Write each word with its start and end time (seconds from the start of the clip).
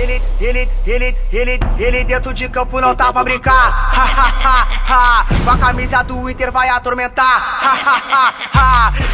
ele, 0.00 0.22
ele, 0.40 0.68
ele, 0.86 1.14
ele, 1.30 1.60
ele 1.78 2.04
dentro 2.04 2.32
de 2.32 2.48
campo 2.48 2.80
não 2.80 2.94
tá 2.94 3.12
pra 3.12 3.22
brincar. 3.22 3.90
Com 5.44 5.50
a 5.50 5.58
camisa 5.58 6.02
do 6.02 6.26
Inter 6.28 6.50
vai 6.50 6.68
atormentar. 6.70 7.60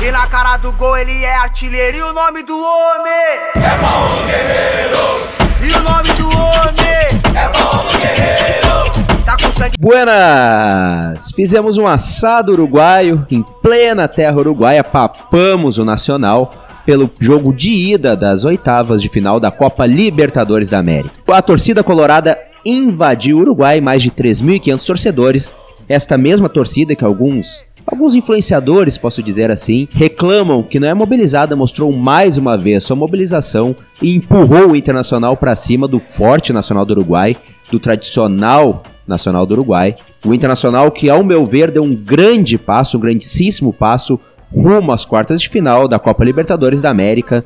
e 0.00 0.10
na 0.12 0.26
cara 0.28 0.56
do 0.58 0.72
gol 0.74 0.96
ele 0.96 1.24
é 1.24 1.36
artilheiro. 1.38 1.96
E 1.96 2.02
o 2.02 2.12
nome 2.12 2.44
do 2.44 2.56
homem 2.56 3.40
é 3.56 3.76
Paulo 3.80 4.24
Guerreiro. 4.26 5.26
E 5.60 5.72
o 5.72 5.82
nome 5.82 6.12
do 6.12 6.28
homem 6.28 7.20
é 7.34 7.48
Paulo 7.48 7.90
Guerreiro. 7.98 8.92
Tá 9.24 9.36
com 9.42 9.50
sangue. 9.52 9.76
Buenas! 9.78 11.32
Fizemos 11.34 11.78
um 11.78 11.88
assado 11.88 12.52
uruguaio 12.52 13.26
em 13.28 13.42
plena 13.42 14.06
terra 14.06 14.36
uruguaia, 14.36 14.84
papamos 14.84 15.78
o 15.78 15.84
Nacional 15.84 16.52
pelo 16.86 17.10
jogo 17.18 17.52
de 17.52 17.72
ida 17.72 18.16
das 18.16 18.44
oitavas 18.44 19.02
de 19.02 19.08
final 19.08 19.40
da 19.40 19.50
Copa 19.50 19.84
Libertadores 19.84 20.70
da 20.70 20.78
América. 20.78 21.10
A 21.26 21.42
torcida 21.42 21.82
colorada 21.82 22.38
invadiu 22.64 23.38
o 23.38 23.40
Uruguai, 23.40 23.80
mais 23.80 24.02
de 24.02 24.10
3.500 24.10 24.86
torcedores. 24.86 25.54
Esta 25.88 26.16
mesma 26.16 26.48
torcida 26.48 26.94
que 26.94 27.04
alguns 27.04 27.64
alguns 27.86 28.16
influenciadores, 28.16 28.98
posso 28.98 29.22
dizer 29.22 29.48
assim, 29.48 29.86
reclamam 29.92 30.60
que 30.60 30.80
não 30.80 30.88
é 30.88 30.94
mobilizada, 30.94 31.54
mostrou 31.54 31.92
mais 31.92 32.36
uma 32.36 32.58
vez 32.58 32.82
sua 32.82 32.96
mobilização 32.96 33.76
e 34.02 34.16
empurrou 34.16 34.70
o 34.70 34.76
Internacional 34.76 35.36
para 35.36 35.54
cima 35.54 35.86
do 35.86 36.00
forte 36.00 36.52
Nacional 36.52 36.84
do 36.84 36.90
Uruguai, 36.92 37.36
do 37.70 37.78
tradicional 37.78 38.82
Nacional 39.06 39.46
do 39.46 39.52
Uruguai. 39.52 39.94
O 40.24 40.34
Internacional 40.34 40.90
que, 40.90 41.08
ao 41.08 41.22
meu 41.22 41.46
ver, 41.46 41.70
deu 41.70 41.84
um 41.84 41.94
grande 41.94 42.58
passo, 42.58 42.96
um 42.96 43.00
grandíssimo 43.00 43.72
passo 43.72 44.18
rumo 44.52 44.92
às 44.92 45.04
quartas 45.04 45.40
de 45.40 45.48
final 45.48 45.88
da 45.88 45.98
Copa 45.98 46.24
Libertadores 46.24 46.82
da 46.82 46.90
América. 46.90 47.44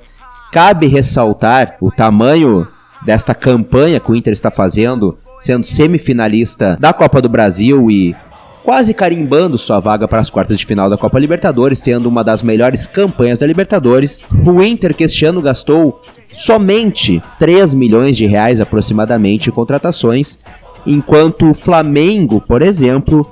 Cabe 0.52 0.86
ressaltar 0.86 1.76
o 1.80 1.90
tamanho 1.90 2.66
desta 3.02 3.34
campanha 3.34 4.00
que 4.00 4.10
o 4.10 4.16
Inter 4.16 4.32
está 4.32 4.50
fazendo, 4.50 5.18
sendo 5.38 5.64
semifinalista 5.64 6.76
da 6.78 6.92
Copa 6.92 7.22
do 7.22 7.28
Brasil 7.28 7.90
e 7.90 8.14
quase 8.62 8.92
carimbando 8.92 9.56
sua 9.56 9.80
vaga 9.80 10.06
para 10.06 10.18
as 10.18 10.30
quartas 10.30 10.58
de 10.58 10.66
final 10.66 10.90
da 10.90 10.98
Copa 10.98 11.18
Libertadores, 11.18 11.80
tendo 11.80 12.08
uma 12.08 12.22
das 12.22 12.42
melhores 12.42 12.86
campanhas 12.86 13.38
da 13.38 13.46
Libertadores. 13.46 14.24
O 14.46 14.62
Inter 14.62 14.94
que 14.94 15.04
este 15.04 15.24
ano 15.24 15.40
gastou 15.40 16.00
somente 16.34 17.22
3 17.38 17.74
milhões 17.74 18.16
de 18.16 18.26
reais 18.26 18.60
aproximadamente 18.60 19.48
em 19.48 19.52
contratações, 19.52 20.38
enquanto 20.86 21.50
o 21.50 21.54
Flamengo, 21.54 22.40
por 22.40 22.62
exemplo, 22.62 23.26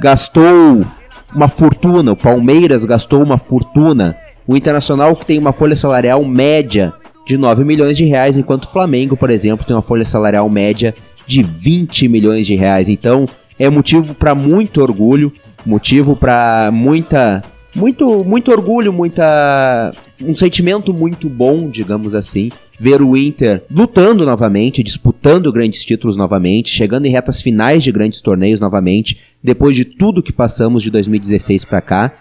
gastou 0.00 0.80
uma 1.34 1.48
fortuna, 1.48 2.12
o 2.12 2.16
Palmeiras 2.16 2.84
gastou 2.84 3.22
uma 3.22 3.38
fortuna, 3.38 4.16
o 4.46 4.56
Internacional 4.56 5.14
que 5.14 5.26
tem 5.26 5.38
uma 5.38 5.52
folha 5.52 5.76
salarial 5.76 6.24
média 6.24 6.92
de 7.26 7.36
9 7.36 7.64
milhões 7.64 7.96
de 7.96 8.04
reais, 8.04 8.38
enquanto 8.38 8.64
o 8.64 8.72
Flamengo, 8.72 9.16
por 9.16 9.30
exemplo, 9.30 9.64
tem 9.64 9.76
uma 9.76 9.82
folha 9.82 10.04
salarial 10.04 10.48
média 10.48 10.94
de 11.26 11.42
20 11.42 12.08
milhões 12.08 12.46
de 12.46 12.54
reais. 12.56 12.88
Então, 12.88 13.28
é 13.58 13.68
motivo 13.70 14.14
para 14.14 14.34
muito 14.34 14.82
orgulho, 14.82 15.32
motivo 15.64 16.16
para 16.16 16.70
muita 16.72 17.42
muito 17.74 18.24
muito 18.24 18.50
orgulho, 18.50 18.92
muita 18.92 19.92
um 20.22 20.36
sentimento 20.36 20.92
muito 20.92 21.28
bom, 21.28 21.68
digamos 21.70 22.14
assim, 22.14 22.50
ver 22.80 23.02
o 23.02 23.14
Inter 23.14 23.62
lutando 23.70 24.24
novamente, 24.24 24.82
disputando 24.82 25.52
grandes 25.52 25.84
títulos 25.84 26.16
novamente, 26.16 26.70
chegando 26.70 27.04
em 27.04 27.10
retas 27.10 27.42
finais 27.42 27.82
de 27.82 27.92
grandes 27.92 28.22
torneios 28.22 28.58
novamente, 28.58 29.18
depois 29.42 29.76
de 29.76 29.84
tudo 29.84 30.22
que 30.22 30.32
passamos 30.32 30.82
de 30.82 30.90
2016 30.90 31.66
para 31.66 31.82
cá, 31.82 32.14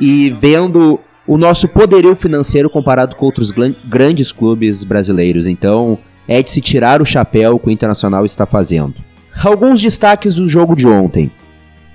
e 0.00 0.30
vendo 0.30 0.98
o 1.26 1.38
nosso 1.38 1.68
poderio 1.68 2.16
financeiro 2.16 2.68
comparado 2.68 3.14
com 3.14 3.24
outros 3.24 3.52
grandes 3.86 4.32
clubes 4.32 4.82
brasileiros. 4.82 5.46
Então, 5.46 5.96
é 6.26 6.42
de 6.42 6.50
se 6.50 6.60
tirar 6.60 7.00
o 7.00 7.06
chapéu 7.06 7.56
que 7.58 7.68
o 7.68 7.70
Internacional 7.70 8.26
está 8.26 8.44
fazendo. 8.44 8.94
Alguns 9.40 9.80
destaques 9.80 10.34
do 10.34 10.48
jogo 10.48 10.74
de 10.74 10.88
ontem. 10.88 11.30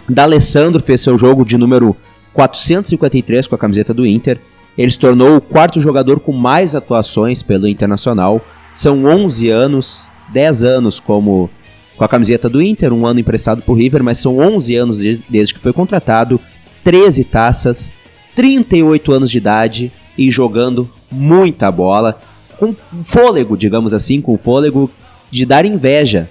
D'Alessandro 0.08 0.82
fez 0.82 1.02
seu 1.02 1.18
jogo 1.18 1.44
de 1.44 1.58
número 1.58 1.96
453 2.34 3.48
com 3.48 3.56
a 3.56 3.58
camiseta 3.58 3.94
do 3.94 4.06
Inter, 4.06 4.40
ele 4.78 4.92
se 4.92 5.00
tornou 5.00 5.38
o 5.38 5.42
quarto 5.42 5.80
jogador 5.80 6.20
com 6.20 6.32
mais 6.32 6.76
atuações 6.76 7.42
pelo 7.42 7.68
Internacional. 7.68 8.42
São 8.72 9.06
11 9.06 9.50
anos, 9.50 10.10
10 10.34 10.64
anos 10.64 11.00
como 11.00 11.50
com 11.96 12.04
a 12.04 12.10
camiseta 12.10 12.50
do 12.50 12.62
Inter, 12.62 12.92
um 12.92 13.06
ano 13.06 13.22
emprestado 13.22 13.62
por 13.62 13.76
River, 13.76 14.04
mas 14.04 14.18
são 14.18 14.38
11 14.38 14.76
anos 14.76 15.00
desde 15.30 15.54
que 15.54 15.60
foi 15.62 15.72
contratado, 15.72 16.40
13 16.84 17.24
taças, 17.24 17.94
38 18.36 19.14
anos 19.14 19.32
de 19.32 19.38
idade 19.38 19.92
e 20.18 20.30
jogando 20.30 20.90
muita 21.10 21.72
bola, 21.72 22.20
com 22.58 22.76
fôlego, 23.02 23.56
digamos 23.56 23.94
assim, 23.94 24.20
com 24.20 24.38
fôlego 24.38 24.92
de 25.32 25.46
dar 25.46 25.66
inveja 25.66 26.30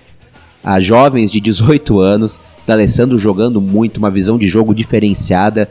a 0.63 0.81
jovens 0.81 1.31
de 1.31 1.41
18 1.41 1.99
anos, 1.99 2.41
da 2.67 2.75
Alessandro 2.75 3.19
jogando 3.19 3.61
muito, 3.61 3.99
uma 3.99 4.11
visão 4.11 4.39
de 4.39 4.49
jogo 4.49 4.75
diferenciada. 4.75 5.71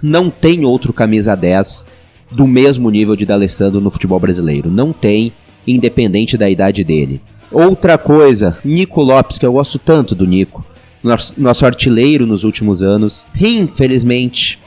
Não 0.00 0.30
tem 0.30 0.64
outro 0.64 0.92
camisa 0.92 1.36
10 1.36 1.86
do 2.30 2.46
mesmo 2.46 2.90
nível 2.90 3.16
de 3.16 3.24
D'Alessandro 3.24 3.80
no 3.80 3.90
futebol 3.90 4.20
brasileiro. 4.20 4.70
Não 4.70 4.92
tem, 4.92 5.32
independente 5.66 6.36
da 6.36 6.48
idade 6.48 6.84
dele. 6.84 7.20
Outra 7.50 7.96
coisa, 7.96 8.58
Nico 8.64 9.00
Lopes, 9.00 9.38
que 9.38 9.46
eu 9.46 9.52
gosto 9.52 9.78
tanto 9.78 10.14
do 10.14 10.26
Nico, 10.26 10.64
nosso, 11.02 11.34
nosso 11.38 11.64
artilheiro 11.64 12.26
nos 12.26 12.44
últimos 12.44 12.82
anos. 12.82 13.26
Infelizmente, 13.40 14.58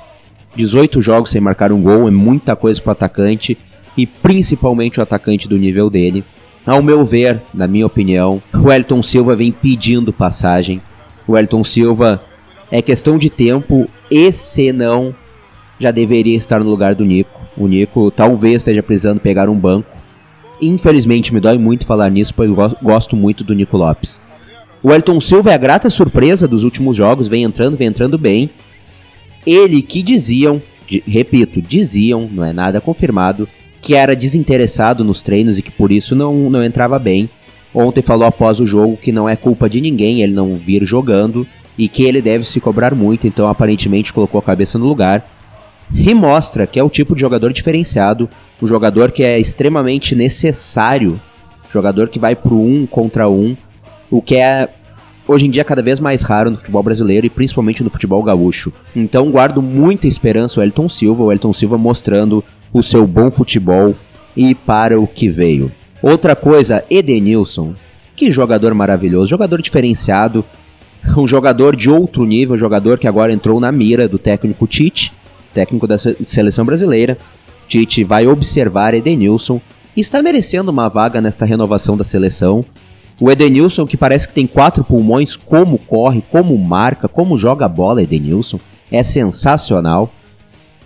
18 0.56 1.02
jogos 1.02 1.30
sem 1.30 1.40
marcar 1.40 1.72
um 1.72 1.82
gol 1.82 2.08
é 2.08 2.12
muita 2.12 2.56
coisa 2.56 2.82
para 2.82 2.90
o 2.90 2.92
atacante 2.94 3.58
e 3.96 4.06
principalmente 4.06 5.00
o 5.00 5.04
atacante 5.04 5.48
do 5.48 5.58
nível 5.58 5.90
dele. 5.90 6.24
Ao 6.66 6.82
meu 6.82 7.04
ver, 7.06 7.42
na 7.54 7.68
minha 7.68 7.86
opinião, 7.86 8.42
o 8.54 8.72
Elton 8.72 9.02
Silva 9.02 9.36
vem 9.36 9.52
pedindo 9.52 10.14
passagem. 10.14 10.82
O 11.28 11.38
Elton 11.38 11.64
Silva 11.64 12.22
é 12.70 12.82
questão 12.82 13.18
de 13.18 13.30
tempo 13.30 13.88
e 14.10 14.32
se 14.32 14.72
não 14.72 15.14
já 15.80 15.92
deveria 15.92 16.38
estar 16.38 16.60
no 16.60 16.70
lugar 16.70 16.94
do 16.94 17.04
Nico. 17.04 17.41
O 17.62 17.68
Nico 17.68 18.10
talvez 18.10 18.58
esteja 18.58 18.82
precisando 18.82 19.20
pegar 19.20 19.48
um 19.48 19.56
banco. 19.56 19.88
Infelizmente, 20.60 21.34
me 21.34 21.40
dói 21.40 21.60
muito 21.60 21.86
falar 21.86 22.10
nisso, 22.10 22.34
pois 22.36 22.50
eu 22.50 22.56
gosto 22.82 23.16
muito 23.16 23.44
do 23.44 23.54
Nico 23.54 23.78
Lopes. 23.78 24.20
O 24.82 24.92
Elton 24.92 25.20
Silva 25.20 25.52
é 25.52 25.54
a 25.54 25.60
grata 25.60 25.90
surpresa 25.90 26.48
dos 26.48 26.64
últimos 26.64 26.98
jogos, 26.98 27.28
vem 27.28 27.44
entrando, 27.44 27.78
vem 27.78 27.88
entrando 27.88 28.18
bem. 28.18 28.50
Ele 29.46 29.82
que 29.84 30.02
diziam, 30.02 30.60
repito, 31.08 31.62
diziam, 31.62 32.28
não 32.32 32.44
é 32.44 32.52
nada 32.52 32.82
confirmado, 32.82 33.48
que 33.80 33.94
era 33.94 34.16
desinteressado 34.16 35.04
nos 35.04 35.22
treinos 35.22 35.60
e 35.60 35.62
que 35.62 35.72
por 35.72 35.92
isso 35.92 36.16
não, 36.16 36.50
não 36.50 36.64
entrava 36.64 36.98
bem. 36.98 37.30
Ontem 37.74 38.02
falou 38.02 38.26
após 38.26 38.60
o 38.60 38.66
jogo 38.66 38.98
que 38.98 39.12
não 39.12 39.30
é 39.30 39.36
culpa 39.36 39.70
de 39.70 39.80
ninguém 39.80 40.22
ele 40.22 40.34
não 40.34 40.56
vir 40.56 40.84
jogando 40.84 41.48
e 41.78 41.88
que 41.88 42.04
ele 42.04 42.22
deve 42.22 42.44
se 42.44 42.60
cobrar 42.60 42.96
muito, 42.96 43.28
então 43.28 43.48
aparentemente 43.48 44.12
colocou 44.12 44.40
a 44.40 44.44
cabeça 44.44 44.80
no 44.80 44.88
lugar 44.88 45.41
e 45.94 46.14
mostra 46.14 46.66
que 46.66 46.80
é 46.80 46.84
o 46.84 46.90
tipo 46.90 47.14
de 47.16 47.22
jogador 47.22 47.52
diferenciado, 47.52 48.30
o 48.62 48.68
jogador 48.68 49.12
que 49.12 49.24
é 49.24 49.40
extremamente 49.40 50.16
necessário, 50.16 51.20
jogador 51.72 52.10
que 52.10 52.20
vai 52.20 52.36
pro 52.36 52.60
um 52.60 52.86
contra 52.86 53.30
um, 53.30 53.56
o 54.10 54.22
que 54.22 54.36
é 54.36 54.70
hoje 55.28 55.46
em 55.46 55.50
dia 55.50 55.64
cada 55.64 55.82
vez 55.82 56.00
mais 56.00 56.24
raro 56.24 56.52
no 56.52 56.58
futebol 56.58 56.84
brasileiro 56.84 57.26
e 57.26 57.30
principalmente 57.30 57.84
no 57.84 57.90
futebol 57.90 58.22
gaúcho. 58.24 58.72
Então 58.96 59.32
guardo 59.32 59.62
muita 59.62 60.08
esperança 60.08 60.60
o 60.60 60.64
Elton 60.64 60.90
Silva, 60.90 61.24
o 61.24 61.32
Elton 61.32 61.54
Silva 61.54 61.78
mostrando 61.78 62.44
o 62.74 62.82
seu 62.82 63.06
bom 63.06 63.30
futebol 63.30 63.96
e 64.36 64.56
para 64.56 65.00
o 65.00 65.08
que 65.08 65.30
veio. 65.30 65.72
Outra 66.02 66.36
coisa, 66.36 66.84
Edenilson. 66.90 67.74
Que 68.16 68.32
jogador 68.32 68.74
maravilhoso, 68.74 69.30
jogador 69.30 69.62
diferenciado, 69.62 70.44
um 71.18 71.28
jogador 71.28 71.76
de 71.76 71.90
outro 71.90 72.26
nível, 72.26 72.58
jogador 72.58 72.98
que 72.98 73.08
agora 73.08 73.34
entrou 73.34 73.60
na 73.60 73.72
mira 73.72 74.08
do 74.08 74.18
técnico 74.18 74.68
Tite 74.68 75.12
técnico 75.54 75.88
da 75.88 75.98
seleção 75.98 76.66
brasileira. 76.66 77.18
Tite 77.68 78.04
vai 78.04 78.28
observar 78.28 78.94
Edenilson 78.94 79.62
e 79.96 80.02
está 80.02 80.22
merecendo 80.22 80.72
uma 80.72 80.90
vaga 80.90 81.22
nesta 81.22 81.46
renovação 81.46 81.96
da 81.96 82.04
seleção. 82.04 82.66
O 83.20 83.30
Edenilson, 83.30 83.86
que 83.86 83.96
parece 83.96 84.28
que 84.28 84.34
tem 84.34 84.48
quatro 84.48 84.84
pulmões, 84.84 85.36
como 85.36 85.78
corre, 85.78 86.24
como 86.32 86.58
marca, 86.58 87.08
como 87.08 87.38
joga 87.38 87.68
bola, 87.68 88.02
Edenilson, 88.02 88.60
é 88.92 89.04
sensacional. 89.04 90.12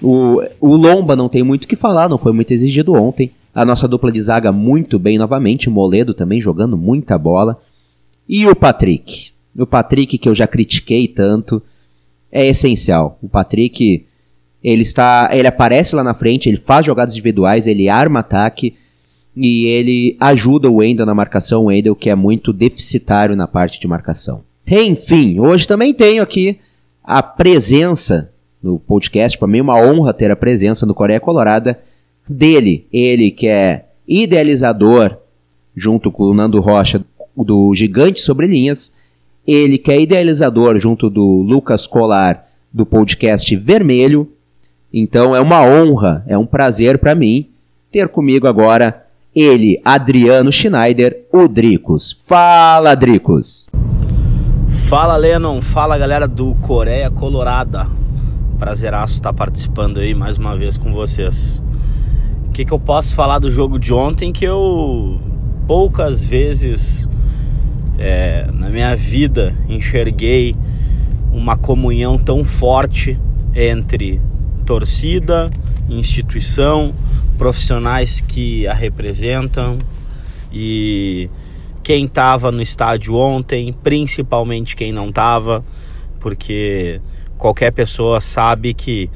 O, 0.01 0.41
o 0.59 0.75
Lomba 0.75 1.15
não 1.15 1.29
tem 1.29 1.43
muito 1.43 1.63
o 1.63 1.67
que 1.67 1.75
falar, 1.75 2.09
não 2.09 2.17
foi 2.17 2.33
muito 2.33 2.51
exigido 2.51 2.93
ontem. 2.93 3.31
A 3.53 3.63
nossa 3.63 3.87
dupla 3.87 4.11
de 4.11 4.19
zaga 4.19 4.51
muito 4.51 4.99
bem 4.99 5.17
novamente, 5.17 5.69
Moledo 5.69 6.13
também 6.13 6.41
jogando 6.41 6.77
muita 6.77 7.17
bola. 7.17 7.57
E 8.27 8.45
o 8.45 8.55
Patrick. 8.55 9.31
O 9.57 9.65
Patrick 9.65 10.17
que 10.17 10.27
eu 10.27 10.35
já 10.35 10.45
critiquei 10.45 11.07
tanto, 11.07 11.61
é 12.29 12.45
essencial. 12.45 13.17
O 13.21 13.29
Patrick 13.29 14.04
ele 14.65 14.81
está, 14.81 15.29
ele 15.31 15.47
aparece 15.47 15.95
lá 15.95 16.03
na 16.03 16.15
frente, 16.15 16.49
ele 16.49 16.57
faz 16.57 16.83
jogadas 16.83 17.13
individuais, 17.13 17.67
ele 17.67 17.87
arma 17.87 18.21
ataque 18.21 18.73
e 19.37 19.67
ele 19.67 20.17
ajuda 20.19 20.67
o 20.67 20.77
Wendel 20.77 21.05
na 21.05 21.13
marcação, 21.13 21.65
o 21.65 21.65
Wendel 21.65 21.95
que 21.95 22.09
é 22.09 22.15
muito 22.15 22.51
deficitário 22.51 23.35
na 23.35 23.47
parte 23.47 23.79
de 23.79 23.87
marcação. 23.87 24.41
Enfim, 24.65 25.39
hoje 25.39 25.67
também 25.67 25.93
tenho 25.93 26.23
aqui 26.23 26.57
a 27.03 27.21
presença 27.21 28.31
no 28.63 28.79
podcast, 28.79 29.37
para 29.37 29.47
mim 29.47 29.61
uma 29.61 29.79
honra 29.79 30.11
ter 30.11 30.31
a 30.31 30.35
presença 30.35 30.83
no 30.83 30.95
Coreia 30.95 31.19
Colorada 31.19 31.79
dele, 32.27 32.87
ele 32.91 33.29
que 33.29 33.45
é 33.45 33.85
idealizador 34.07 35.15
junto 35.75 36.11
com 36.11 36.23
o 36.23 36.33
Nando 36.33 36.59
Rocha 36.59 37.05
do 37.37 37.71
Gigante 37.75 38.19
Sobre 38.19 38.47
Linhas. 38.47 38.93
Ele 39.45 39.77
que 39.77 39.91
é 39.91 40.01
idealizador 40.01 40.79
junto 40.79 41.07
do 41.07 41.43
Lucas 41.43 41.85
Colar 41.85 42.47
do 42.73 42.83
podcast 42.83 43.55
Vermelho. 43.55 44.31
Então 44.97 45.35
é 45.35 45.41
uma 45.41 45.61
honra, 45.61 46.23
é 46.25 46.37
um 46.37 46.45
prazer 46.45 46.97
para 46.97 47.13
mim 47.13 47.49
ter 47.91 48.07
comigo 48.07 48.47
agora 48.47 49.03
ele, 49.35 49.81
Adriano 49.83 50.49
Schneider, 50.53 51.25
o 51.33 51.49
Dricos. 51.49 52.17
Fala, 52.25 52.95
Dricos! 52.95 53.67
Fala, 54.87 55.17
Lennon. 55.17 55.61
Fala, 55.61 55.97
galera 55.97 56.25
do 56.25 56.55
Coreia 56.55 57.11
Colorada. 57.11 57.89
Prazeraço 58.57 59.15
estar 59.15 59.33
participando 59.33 59.99
aí 59.99 60.15
mais 60.15 60.37
uma 60.37 60.55
vez 60.55 60.77
com 60.77 60.93
vocês. 60.93 61.61
O 62.47 62.51
que, 62.51 62.63
que 62.63 62.71
eu 62.71 62.79
posso 62.79 63.13
falar 63.13 63.39
do 63.39 63.51
jogo 63.51 63.77
de 63.77 63.93
ontem 63.93 64.31
que 64.31 64.45
eu 64.45 65.19
poucas 65.67 66.23
vezes 66.23 67.09
é, 67.99 68.47
na 68.53 68.69
minha 68.69 68.95
vida 68.95 69.53
enxerguei 69.67 70.55
uma 71.33 71.57
comunhão 71.57 72.17
tão 72.17 72.45
forte 72.45 73.19
entre 73.53 74.21
torcida, 74.65 75.49
instituição, 75.89 76.93
profissionais 77.37 78.21
que 78.21 78.65
a 78.67 78.73
representam 78.73 79.77
e 80.51 81.29
quem 81.83 82.05
estava 82.05 82.51
no 82.51 82.61
estádio 82.61 83.15
ontem, 83.15 83.71
principalmente 83.71 84.75
quem 84.75 84.91
não 84.91 85.07
estava, 85.09 85.63
porque 86.19 86.99
qualquer 87.37 87.71
pessoa 87.71 88.19
sabe 88.19 88.73
que 88.73 89.09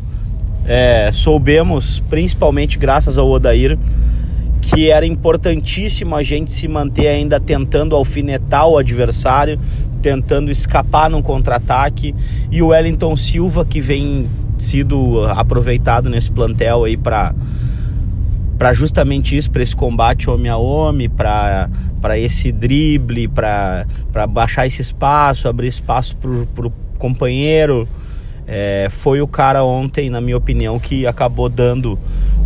é, 0.65 1.09
soubemos, 1.13 2.03
principalmente 2.09 2.77
graças 2.77 3.17
ao 3.17 3.29
Odair, 3.29 3.77
que 4.61 4.89
era 4.89 5.05
importantíssimo 5.05 6.15
a 6.15 6.23
gente 6.23 6.51
se 6.51 6.67
manter 6.67 7.07
ainda 7.07 7.39
tentando 7.39 7.95
alfinetar 7.95 8.67
o 8.67 8.77
adversário, 8.77 9.59
tentando 10.01 10.51
escapar 10.51 11.09
num 11.09 11.21
contra-ataque. 11.21 12.13
E 12.51 12.61
o 12.61 12.67
Wellington 12.67 13.15
Silva, 13.15 13.63
que 13.63 13.79
vem 13.79 14.27
sido 14.57 15.23
aproveitado 15.27 16.09
nesse 16.09 16.31
plantel 16.31 16.83
aí 16.83 16.97
para 16.97 17.33
para 18.57 18.73
justamente 18.73 19.35
isso, 19.35 19.51
para 19.51 19.61
esse 19.61 19.75
combate 19.75 20.29
homem 20.29 20.49
a 20.49 20.57
homem, 20.57 21.09
para 21.09 21.69
esse 22.17 22.51
drible, 22.51 23.27
para 23.27 23.85
baixar 24.29 24.65
esse 24.65 24.81
espaço, 24.81 25.47
abrir 25.47 25.67
espaço 25.67 26.15
para 26.15 26.67
o 26.67 26.73
companheiro. 26.97 27.87
É, 28.47 28.87
foi 28.91 29.21
o 29.21 29.27
cara 29.27 29.63
ontem, 29.63 30.09
na 30.09 30.21
minha 30.21 30.37
opinião, 30.37 30.79
que 30.79 31.07
acabou 31.07 31.49
dando 31.49 31.97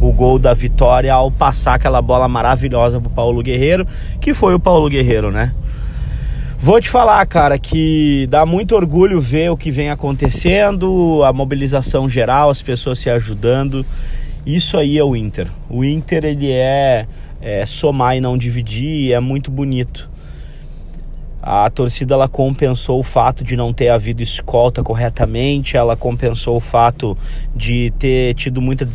o 0.02 0.14
gol 0.14 0.40
da 0.40 0.54
vitória 0.54 1.14
ao 1.14 1.30
passar 1.30 1.76
aquela 1.76 2.02
bola 2.02 2.28
maravilhosa 2.28 3.02
pro 3.02 3.10
Paulo 3.10 3.44
Guerreiro, 3.44 3.86
que 4.22 4.34
foi 4.34 4.56
o 4.56 4.60
Paulo 4.60 4.90
Guerreiro, 4.90 5.30
né? 5.30 5.54
Vou 6.62 6.80
te 6.80 6.90
falar, 6.90 7.26
cara, 7.26 7.58
que 7.58 8.28
dá 8.30 8.46
muito 8.46 8.76
orgulho 8.76 9.22
ver 9.22 9.50
o 9.50 9.58
que 9.58 9.72
vem 9.72 9.90
acontecendo, 9.90 11.22
a 11.24 11.32
mobilização 11.32 12.10
geral, 12.10 12.50
as 12.50 12.62
pessoas 12.62 13.00
se 13.00 13.10
ajudando. 13.10 13.86
Isso 14.46 14.78
aí 14.78 14.98
é 14.98 15.04
o 15.04 15.16
Inter. 15.16 15.48
O 15.70 15.84
Inter 15.84 16.26
ele 16.26 16.52
é, 16.52 17.06
é 17.42 17.66
somar 17.66 18.16
e 18.16 18.22
não 18.22 18.38
dividir, 18.38 19.12
é 19.12 19.20
muito 19.20 19.52
bonito. 19.52 20.10
A 21.42 21.70
torcida 21.70 22.16
ela 22.16 22.28
compensou 22.28 23.00
o 23.00 23.04
fato 23.04 23.46
de 23.46 23.56
não 23.56 23.72
ter 23.72 23.88
havido 23.90 24.22
escolta 24.22 24.84
corretamente, 24.84 25.78
ela 25.78 25.96
compensou 25.96 26.58
o 26.58 26.60
fato 26.60 27.18
de 27.56 27.94
ter 27.98 28.34
tido 28.34 28.62
muita 28.62 28.88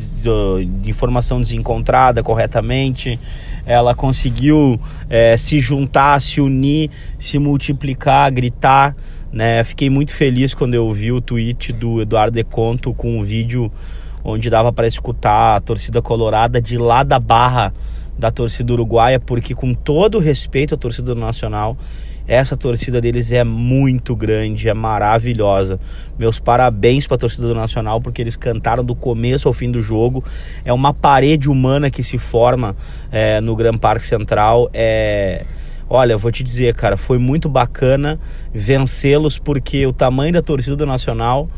informação 0.85 1.41
desencontrada 1.41 2.23
corretamente, 2.23 3.19
ela 3.65 3.95
conseguiu 3.95 4.79
é, 5.09 5.37
se 5.39 5.59
juntar, 5.59 6.21
se 6.21 6.39
unir, 6.41 6.91
se 7.19 7.39
multiplicar, 7.39 8.31
gritar. 8.31 8.95
Né? 9.33 9.65
Fiquei 9.65 9.89
muito 9.89 10.13
feliz 10.13 10.53
quando 10.53 10.75
eu 10.75 10.93
vi 10.93 11.11
o 11.13 11.21
tweet 11.23 11.73
do 11.73 12.03
Eduardo 12.03 12.35
Deconto 12.35 12.93
com 12.93 13.19
o 13.19 13.25
vídeo 13.25 13.73
onde 14.25 14.49
dava 14.49 14.73
para 14.73 14.87
escutar 14.87 15.57
a 15.57 15.61
torcida 15.61 16.01
colorada 16.01 16.61
de 16.61 16.79
lá 16.79 17.03
da 17.03 17.21
barra 17.21 17.73
da 18.19 18.31
torcida 18.31 18.73
uruguaia, 18.73 19.21
porque 19.21 19.55
com 19.55 19.75
todo 19.75 20.19
respeito 20.19 20.75
à 20.75 20.79
torcida 20.79 21.15
nacional, 21.15 21.77
essa 22.27 22.57
torcida 22.57 23.01
deles 23.03 23.33
é 23.33 23.45
muito 23.45 24.17
grande, 24.17 24.69
é 24.69 24.75
maravilhosa. 24.75 25.79
Meus 26.19 26.39
parabéns 26.39 27.07
para 27.07 27.17
a 27.17 27.19
torcida 27.19 27.49
do 27.49 27.55
Nacional 27.55 28.01
porque 28.01 28.23
eles 28.23 28.35
cantaram 28.35 28.83
do 28.83 28.95
começo 28.95 29.47
ao 29.47 29.53
fim 29.53 29.71
do 29.71 29.79
jogo. 29.79 30.25
É 30.65 30.73
uma 30.73 30.95
parede 30.95 31.51
humana 31.51 31.91
que 31.91 32.03
se 32.03 32.17
forma 32.17 32.75
é, 33.13 33.43
no 33.43 33.55
Gran 33.55 33.77
Parque 33.77 34.07
Central. 34.07 34.71
É, 34.73 35.45
olha, 35.89 36.17
vou 36.17 36.33
te 36.33 36.43
dizer, 36.43 36.75
cara, 36.75 36.97
foi 36.97 37.19
muito 37.19 37.47
bacana 37.47 38.19
vencê-los 38.55 39.39
porque 39.39 39.87
o 39.87 39.93
tamanho 39.93 40.33
da 40.33 40.41
torcida 40.41 40.77
do 40.77 40.87
Nacional 40.87 41.51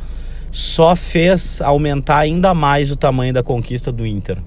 só 0.51 0.97
fez 0.97 1.61
aumentar 1.61 2.19
ainda 2.19 2.55
mais 2.55 2.91
o 2.91 2.97
tamanho 2.97 3.33
da 3.33 3.43
conquista 3.43 3.93
do 3.93 4.07
Inter. 4.07 4.39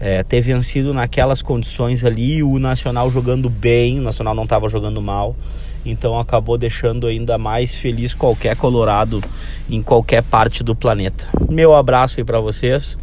É, 0.00 0.22
ter 0.22 0.40
vencido 0.40 0.92
naquelas 0.92 1.40
condições 1.40 2.04
ali, 2.04 2.42
o 2.42 2.58
Nacional 2.58 3.10
jogando 3.10 3.48
bem, 3.48 3.98
o 3.98 4.02
Nacional 4.02 4.34
não 4.34 4.42
estava 4.42 4.68
jogando 4.68 5.00
mal, 5.00 5.36
então 5.84 6.18
acabou 6.18 6.58
deixando 6.58 7.06
ainda 7.06 7.38
mais 7.38 7.76
feliz 7.76 8.12
qualquer 8.12 8.56
colorado 8.56 9.22
em 9.70 9.82
qualquer 9.82 10.22
parte 10.22 10.62
do 10.64 10.74
planeta. 10.74 11.28
Meu 11.48 11.74
abraço 11.74 12.18
aí 12.18 12.24
para 12.24 12.40
vocês, 12.40 12.98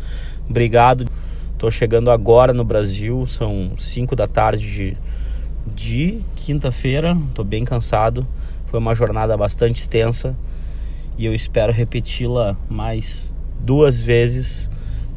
obrigado. 0.50 1.06
Tô 1.57 1.69
chegando 1.69 2.09
agora 2.09 2.53
no 2.53 2.63
Brasil, 2.63 3.25
são 3.27 3.71
5 3.77 4.15
da 4.15 4.27
tarde 4.27 4.71
de, 4.71 4.97
de 5.75 6.19
quinta-feira, 6.35 7.15
tô 7.35 7.44
bem 7.44 7.63
cansado, 7.63 8.25
foi 8.65 8.79
uma 8.79 8.95
jornada 8.95 9.38
bastante 9.38 9.77
extensa 9.77 10.35
e 11.18 11.25
eu 11.25 11.33
espero 11.33 11.71
repeti-la 11.71 12.56
mais 12.69 13.35
duas 13.59 14.02
vezes 14.02 14.69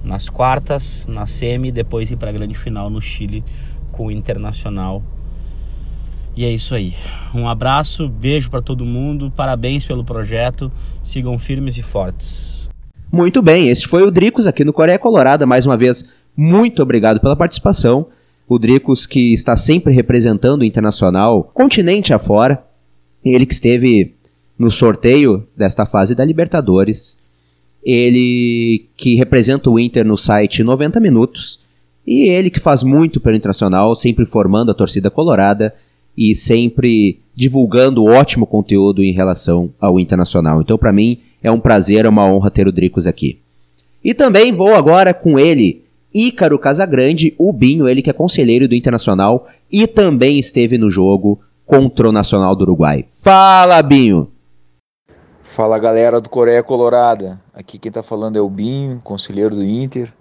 nas 0.02 0.28
quartas, 0.28 1.06
na 1.08 1.26
semi, 1.26 1.72
depois 1.72 2.10
ir 2.10 2.16
para 2.16 2.30
a 2.30 2.32
grande 2.32 2.54
final 2.54 2.90
no 2.90 3.00
Chile 3.00 3.42
com 3.90 4.06
o 4.06 4.10
Internacional. 4.10 5.02
E 6.36 6.44
é 6.44 6.50
isso 6.50 6.74
aí. 6.74 6.94
Um 7.32 7.48
abraço, 7.48 8.08
beijo 8.08 8.50
para 8.50 8.60
todo 8.60 8.84
mundo, 8.84 9.32
parabéns 9.34 9.84
pelo 9.84 10.04
projeto, 10.04 10.70
sigam 11.02 11.38
firmes 11.38 11.78
e 11.78 11.82
fortes. 11.82 12.68
Muito 13.10 13.40
bem, 13.40 13.68
esse 13.68 13.86
foi 13.86 14.02
o 14.02 14.10
Dricos 14.10 14.46
aqui 14.46 14.64
no 14.64 14.72
Coreia 14.72 14.98
Colorada, 14.98 15.46
mais 15.46 15.64
uma 15.64 15.76
vez, 15.76 16.10
muito 16.36 16.82
obrigado 16.82 17.20
pela 17.20 17.36
participação. 17.36 18.08
O 18.48 18.58
Dricos 18.58 19.06
que 19.06 19.32
está 19.32 19.56
sempre 19.56 19.94
representando 19.94 20.62
o 20.62 20.64
Internacional, 20.64 21.44
continente 21.54 22.12
afora, 22.12 22.64
ele 23.24 23.46
que 23.46 23.54
esteve 23.54 24.16
no 24.64 24.70
sorteio 24.70 25.46
desta 25.54 25.84
fase 25.84 26.14
da 26.14 26.24
Libertadores. 26.24 27.18
Ele 27.84 28.86
que 28.96 29.14
representa 29.14 29.68
o 29.68 29.78
Inter 29.78 30.06
no 30.06 30.16
site 30.16 30.64
90 30.64 30.98
Minutos. 31.00 31.60
E 32.06 32.28
ele 32.28 32.48
que 32.48 32.58
faz 32.58 32.82
muito 32.82 33.20
pelo 33.20 33.36
Internacional, 33.36 33.94
sempre 33.94 34.24
formando 34.24 34.70
a 34.70 34.74
torcida 34.74 35.10
colorada 35.10 35.74
e 36.16 36.34
sempre 36.34 37.20
divulgando 37.34 38.04
ótimo 38.04 38.46
conteúdo 38.46 39.02
em 39.02 39.12
relação 39.12 39.70
ao 39.78 40.00
Internacional. 40.00 40.62
Então, 40.62 40.78
para 40.78 40.92
mim, 40.92 41.18
é 41.42 41.50
um 41.50 41.60
prazer, 41.60 42.06
é 42.06 42.08
uma 42.08 42.26
honra 42.26 42.50
ter 42.50 42.66
o 42.66 42.72
Dricos 42.72 43.06
aqui. 43.06 43.40
E 44.02 44.14
também 44.14 44.52
vou 44.52 44.74
agora 44.74 45.12
com 45.12 45.38
ele, 45.38 45.82
Ícaro 46.12 46.58
Casagrande, 46.58 47.34
o 47.36 47.52
Binho, 47.52 47.86
ele 47.86 48.00
que 48.00 48.10
é 48.10 48.14
conselheiro 48.14 48.66
do 48.66 48.74
Internacional 48.74 49.46
e 49.70 49.86
também 49.86 50.38
esteve 50.38 50.78
no 50.78 50.88
jogo 50.88 51.40
contra 51.66 52.08
o 52.08 52.12
Nacional 52.12 52.54
do 52.54 52.62
Uruguai. 52.62 53.04
Fala, 53.20 53.82
Binho! 53.82 54.33
Fala 55.54 55.78
galera 55.78 56.20
do 56.20 56.28
Coreia 56.28 56.64
Colorada, 56.64 57.40
aqui 57.54 57.78
quem 57.78 57.92
tá 57.92 58.02
falando 58.02 58.36
é 58.36 58.40
o 58.40 58.50
Binho, 58.50 59.00
conselheiro 59.04 59.54
do 59.54 59.64
Inter, 59.64 60.12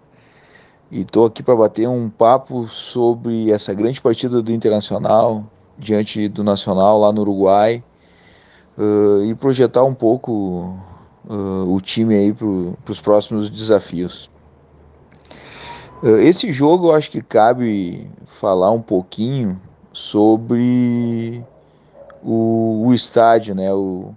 e 0.91 1.03
tô 1.03 1.25
aqui 1.25 1.41
para 1.41 1.55
bater 1.55 1.89
um 1.89 2.07
papo 2.07 2.67
sobre 2.67 3.49
essa 3.49 3.73
grande 3.73 3.99
partida 3.99 4.43
do 4.43 4.51
Internacional 4.51 5.43
diante 5.75 6.29
do 6.29 6.43
Nacional 6.43 6.99
lá 6.99 7.11
no 7.11 7.21
Uruguai 7.21 7.83
uh, 8.77 9.23
e 9.23 9.33
projetar 9.33 9.83
um 9.83 9.95
pouco 9.95 10.77
uh, 11.27 11.75
o 11.75 11.81
time 11.81 12.13
aí 12.13 12.31
para 12.31 12.91
os 12.91 13.01
próximos 13.01 13.49
desafios. 13.49 14.29
Uh, 16.03 16.19
esse 16.19 16.51
jogo 16.51 16.89
eu 16.89 16.91
acho 16.91 17.09
que 17.09 17.23
cabe 17.23 18.07
falar 18.39 18.69
um 18.69 18.83
pouquinho 18.83 19.59
sobre 19.91 21.43
o, 22.21 22.83
o 22.85 22.93
estádio, 22.93 23.55
né? 23.55 23.73
O, 23.73 24.13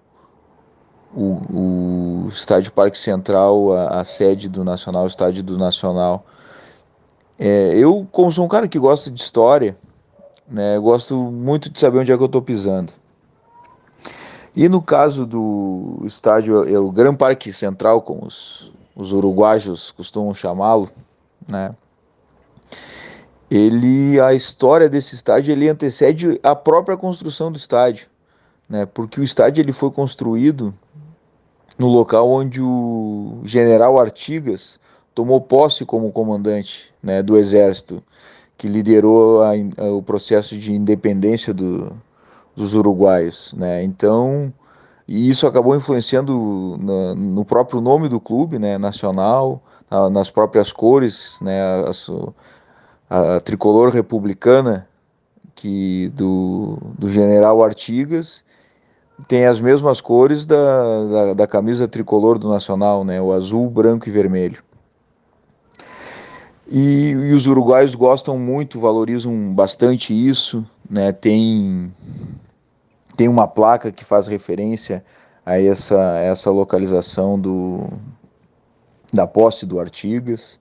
o, 1.14 2.26
o 2.26 2.28
estádio 2.28 2.72
Parque 2.72 2.98
Central, 2.98 3.72
a, 3.72 4.00
a, 4.00 4.04
sede 4.04 4.48
do 4.48 4.64
Nacional, 4.64 5.04
o 5.04 5.08
estádio 5.08 5.42
do 5.42 5.58
Nacional. 5.58 6.24
É, 7.38 7.76
eu, 7.76 8.06
como 8.10 8.32
sou 8.32 8.44
um 8.44 8.48
cara 8.48 8.68
que 8.68 8.78
gosta 8.78 9.10
de 9.10 9.20
história, 9.20 9.76
né, 10.48 10.78
gosto 10.78 11.16
muito 11.16 11.70
de 11.70 11.78
saber 11.78 11.98
onde 11.98 12.12
é 12.12 12.16
que 12.16 12.22
eu 12.22 12.26
estou 12.26 12.42
pisando. 12.42 12.92
E 14.54 14.68
no 14.70 14.80
caso 14.80 15.26
do 15.26 16.02
estádio, 16.06 16.66
é 16.66 16.78
o 16.78 16.90
Gran 16.90 17.14
Parque 17.14 17.52
Central, 17.52 18.00
como 18.00 18.26
os, 18.26 18.72
os 18.94 19.12
uruguaios 19.12 19.90
costumam 19.90 20.32
chamá-lo, 20.32 20.90
né? 21.46 21.74
Ele, 23.50 24.18
a 24.18 24.32
história 24.32 24.88
desse 24.88 25.14
estádio, 25.14 25.52
ele 25.52 25.68
antecede 25.68 26.40
a 26.42 26.56
própria 26.56 26.96
construção 26.96 27.52
do 27.52 27.58
estádio, 27.58 28.08
né? 28.68 28.86
Porque 28.86 29.20
o 29.20 29.24
estádio 29.24 29.60
ele 29.60 29.72
foi 29.72 29.90
construído 29.90 30.74
no 31.78 31.88
local 31.88 32.28
onde 32.30 32.60
o 32.60 33.40
general 33.44 33.98
Artigas 34.00 34.80
tomou 35.14 35.40
posse 35.40 35.84
como 35.84 36.12
comandante, 36.12 36.92
né, 37.02 37.22
do 37.22 37.36
exército, 37.36 38.02
que 38.56 38.68
liderou 38.68 39.42
a, 39.42 39.52
a, 39.78 39.84
o 39.92 40.02
processo 40.02 40.56
de 40.56 40.72
independência 40.72 41.52
do, 41.52 41.92
dos 42.54 42.74
uruguaios, 42.74 43.52
né? 43.54 43.82
Então, 43.82 44.52
e 45.06 45.28
isso 45.28 45.46
acabou 45.46 45.76
influenciando 45.76 46.32
no, 46.32 47.14
no 47.14 47.44
próprio 47.44 47.80
nome 47.80 48.08
do 48.08 48.20
clube, 48.20 48.58
né, 48.58 48.76
nacional, 48.78 49.62
na, 49.90 50.10
nas 50.10 50.30
próprias 50.30 50.72
cores, 50.72 51.38
né, 51.40 51.60
a, 51.62 53.36
a, 53.36 53.40
tricolor 53.40 53.90
republicana 53.90 54.88
que 55.54 56.10
do, 56.14 56.78
do 56.98 57.10
general 57.10 57.62
Artigas 57.62 58.44
tem 59.26 59.46
as 59.46 59.60
mesmas 59.60 60.00
cores 60.00 60.44
da, 60.44 61.06
da, 61.06 61.34
da 61.34 61.46
camisa 61.46 61.88
tricolor 61.88 62.38
do 62.38 62.48
Nacional, 62.48 63.04
né, 63.04 63.20
o 63.20 63.32
azul, 63.32 63.68
branco 63.70 64.08
e 64.08 64.12
vermelho. 64.12 64.62
E, 66.68 67.10
e, 67.10 67.32
os 67.32 67.46
uruguaios 67.46 67.94
gostam 67.94 68.36
muito, 68.36 68.80
valorizam 68.80 69.54
bastante 69.54 70.12
isso, 70.12 70.66
né? 70.90 71.12
Tem 71.12 71.92
tem 73.16 73.28
uma 73.28 73.48
placa 73.48 73.90
que 73.90 74.04
faz 74.04 74.26
referência 74.26 75.02
a 75.44 75.58
essa, 75.58 76.18
essa 76.18 76.50
localização 76.50 77.40
do, 77.40 77.88
da 79.12 79.26
posse 79.26 79.64
do 79.64 79.80
Artigas, 79.80 80.60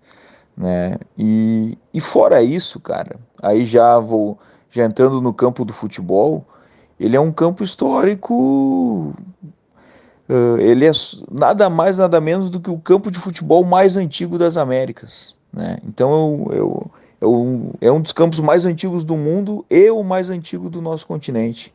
né? 0.56 0.98
E, 1.18 1.78
e 1.94 2.00
fora 2.00 2.42
isso, 2.42 2.80
cara, 2.80 3.20
aí 3.42 3.66
já 3.66 4.00
vou 4.00 4.38
já 4.70 4.86
entrando 4.86 5.22
no 5.22 5.34
campo 5.34 5.66
do 5.66 5.74
futebol, 5.74 6.46
ele 7.00 7.16
é 7.16 7.20
um 7.20 7.32
campo 7.32 7.64
histórico. 7.64 9.14
Uh, 10.28 10.58
ele 10.60 10.86
é 10.86 10.92
nada 11.32 11.70
mais, 11.70 11.98
nada 11.98 12.20
menos 12.20 12.50
do 12.50 12.60
que 12.60 12.70
o 12.70 12.80
campo 12.80 13.12
de 13.12 13.20
futebol 13.20 13.64
mais 13.64 13.96
antigo 13.96 14.38
das 14.38 14.58
Américas. 14.58 15.36
Né? 15.54 15.78
Então 15.86 16.12
eu, 16.12 16.52
eu, 16.52 16.92
eu, 17.22 17.76
é 17.80 17.92
um 17.92 18.02
dos 18.02 18.12
campos 18.12 18.40
mais 18.40 18.66
antigos 18.66 19.04
do 19.04 19.16
mundo 19.16 19.66
e 19.70 19.90
o 19.92 20.04
mais 20.04 20.30
antigo 20.30 20.70
do 20.70 20.82
nosso 20.82 21.06
continente 21.06 21.74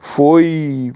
foi, 0.00 0.94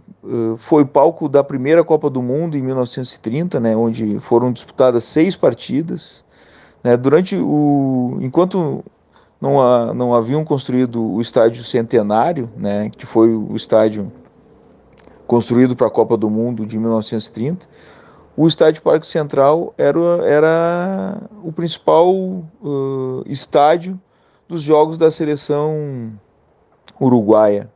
foi 0.56 0.84
palco 0.86 1.28
da 1.28 1.44
primeira 1.44 1.84
Copa 1.84 2.08
do 2.08 2.22
Mundo 2.22 2.56
em 2.56 2.62
1930, 2.62 3.60
né, 3.60 3.76
onde 3.76 4.18
foram 4.18 4.50
disputadas 4.50 5.04
seis 5.04 5.36
partidas. 5.36 6.24
Né, 6.82 6.96
durante 6.96 7.36
o, 7.36 8.18
enquanto 8.20 8.82
não, 9.44 9.94
não 9.94 10.14
haviam 10.14 10.42
construído 10.44 11.02
o 11.02 11.20
estádio 11.20 11.62
centenário, 11.64 12.48
né, 12.56 12.90
que 12.90 13.04
foi 13.04 13.28
o 13.28 13.54
estádio 13.54 14.10
construído 15.26 15.76
para 15.76 15.86
a 15.86 15.90
Copa 15.90 16.16
do 16.16 16.30
Mundo 16.30 16.64
de 16.64 16.78
1930, 16.78 17.66
o 18.36 18.48
estádio 18.48 18.82
Parque 18.82 19.06
Central 19.06 19.74
era, 19.76 20.00
era 20.24 21.22
o 21.42 21.52
principal 21.52 22.12
uh, 22.12 23.22
estádio 23.26 24.00
dos 24.48 24.62
jogos 24.62 24.98
da 24.98 25.10
seleção 25.10 26.12
uruguaia 27.00 27.70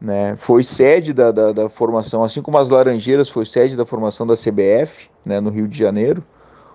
né, 0.00 0.34
foi 0.36 0.64
sede 0.64 1.12
da, 1.12 1.30
da, 1.30 1.52
da, 1.52 1.68
formação, 1.68 2.24
assim 2.24 2.42
como 2.42 2.58
as 2.58 2.68
Laranjeiras 2.68 3.28
foi 3.28 3.46
sede 3.46 3.76
da 3.76 3.86
formação 3.86 4.26
da 4.26 4.34
CBF, 4.34 5.08
né, 5.24 5.38
no 5.38 5.48
Rio 5.48 5.68
de 5.68 5.78
Janeiro, 5.78 6.24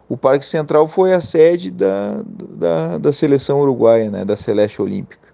o 0.10 0.16
Parque 0.16 0.46
Central 0.46 0.88
foi 0.88 1.14
a 1.14 1.22
sede 1.22 1.70
da, 1.70 2.22
da, 2.26 2.98
da 2.98 3.14
seleção 3.14 3.60
uruguaia, 3.60 4.10
né, 4.10 4.24
da 4.24 4.38
Celeste 4.38 4.82
Olímpica. 4.82 5.28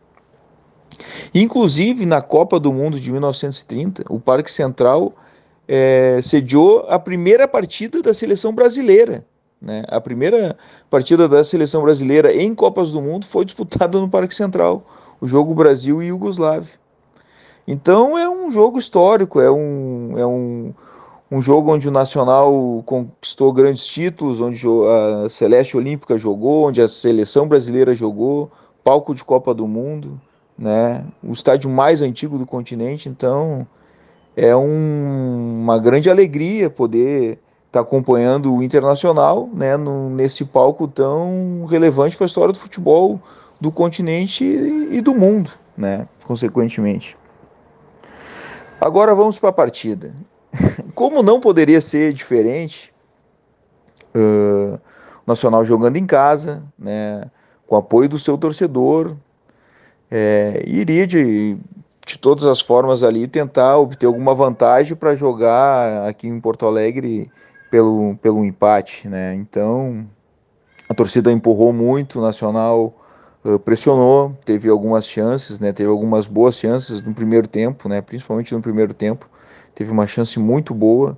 Inclusive, 1.34 2.06
na 2.06 2.22
Copa 2.22 2.60
do 2.60 2.72
Mundo 2.72 3.00
de 3.00 3.12
1930, 3.12 4.06
o 4.10 4.20
Parque 4.20 4.52
Central 4.52 5.14
é, 5.68 6.20
sediou 6.22 6.86
a 6.88 7.00
primeira 7.00 7.48
partida 7.48 8.02
da 8.02 8.14
seleção 8.14 8.54
brasileira. 8.54 9.26
Né? 9.62 9.84
A 9.88 10.02
primeira 10.02 10.58
partida 10.90 11.28
da 11.28 11.44
seleção 11.44 11.82
brasileira 11.82 12.34
em 12.34 12.54
Copas 12.54 12.92
do 12.92 13.02
Mundo 13.02 13.26
foi 13.26 13.46
disputada 13.46 14.00
no 14.00 14.10
Parque 14.10 14.36
Central, 14.36 14.86
o 15.22 15.28
jogo 15.28 15.54
Brasil 15.54 16.02
e 16.02 16.08
Iugoslávia. 16.08 16.84
Então 17.66 18.18
é 18.18 18.30
um 18.30 18.52
jogo 18.52 18.78
histórico, 18.78 19.40
é 19.40 19.50
um, 19.50 20.18
é 20.18 20.26
um, 20.26 20.74
um 21.34 21.42
jogo 21.42 21.74
onde 21.74 21.88
o 21.88 21.92
Nacional 21.92 22.84
conquistou 22.86 23.52
grandes 23.52 23.88
títulos, 23.88 24.40
onde 24.40 24.64
a 25.26 25.28
Celeste 25.28 25.76
Olímpica 25.76 26.16
jogou, 26.16 26.68
onde 26.68 26.80
a 26.80 26.88
seleção 26.88 27.48
brasileira 27.48 27.96
jogou, 27.96 28.52
palco 28.84 29.16
de 29.16 29.24
Copa 29.24 29.52
do 29.52 29.68
Mundo, 29.68 30.22
né? 30.56 31.04
O 31.24 31.34
estádio 31.34 31.72
mais 31.72 32.04
antigo 32.04 32.38
do 32.38 32.46
continente, 32.46 33.10
então 33.10 33.66
é 34.38 34.56
um, 34.56 35.62
uma 35.64 35.80
grande 35.80 36.08
alegria 36.08 36.70
poder 36.70 37.40
estar 37.66 37.80
tá 37.80 37.80
acompanhando 37.80 38.54
o 38.54 38.62
Internacional, 38.62 39.50
né, 39.52 39.76
no, 39.76 40.12
nesse 40.12 40.46
palco 40.46 40.88
tão 40.88 41.66
relevante 41.66 42.16
para 42.16 42.26
a 42.26 42.28
história 42.28 42.54
do 42.54 42.60
futebol 42.60 43.20
do 43.60 43.72
continente 43.72 44.44
e 44.44 45.02
do 45.02 45.16
mundo, 45.16 45.50
né, 45.76 46.08
consequentemente. 46.28 47.18
Agora 48.80 49.16
vamos 49.16 49.40
para 49.40 49.50
a 49.50 49.54
partida. 49.54 50.14
Como 50.94 51.24
não 51.24 51.40
poderia 51.40 51.82
ser 51.82 52.14
diferente, 52.14 52.94
uh, 54.16 54.76
o 54.76 55.28
Nacional 55.28 55.64
jogando 55.66 55.98
em 55.98 56.06
casa, 56.06 56.64
né, 56.78 57.30
com 57.68 57.76
apoio 57.76 58.10
do 58.10 58.20
seu 58.20 58.38
torcedor, 58.38 59.16
é, 60.12 60.64
iria 60.68 61.08
de, 61.08 61.58
de 62.06 62.20
todas 62.20 62.46
as 62.46 62.62
formas 62.62 63.02
ali 63.02 63.28
tentar 63.28 63.78
obter 63.78 64.06
alguma 64.06 64.36
vantagem 64.36 64.96
para 64.96 65.16
jogar 65.16 66.08
aqui 66.08 66.28
em 66.28 66.40
Porto 66.40 66.68
Alegre 66.68 67.32
pelo, 67.72 68.16
pelo 68.18 68.46
empate. 68.46 69.08
Né? 69.08 69.34
Então 69.34 70.06
a 70.88 70.94
torcida 70.94 71.32
empurrou 71.32 71.74
muito, 71.74 72.20
o 72.20 72.22
Nacional 72.22 72.94
pressionou, 73.66 74.38
teve 74.46 74.70
algumas 74.70 75.06
chances, 75.06 75.60
né, 75.60 75.74
teve 75.74 75.90
algumas 75.90 76.28
boas 76.28 76.56
chances 76.56 77.02
no 77.02 77.14
primeiro 77.14 77.46
tempo, 77.46 77.90
né, 77.90 78.02
principalmente 78.02 78.54
no 78.54 78.62
primeiro 78.62 78.94
tempo, 78.94 79.30
teve 79.74 79.92
uma 79.92 80.08
chance 80.08 80.40
muito 80.40 80.74
boa. 80.74 81.18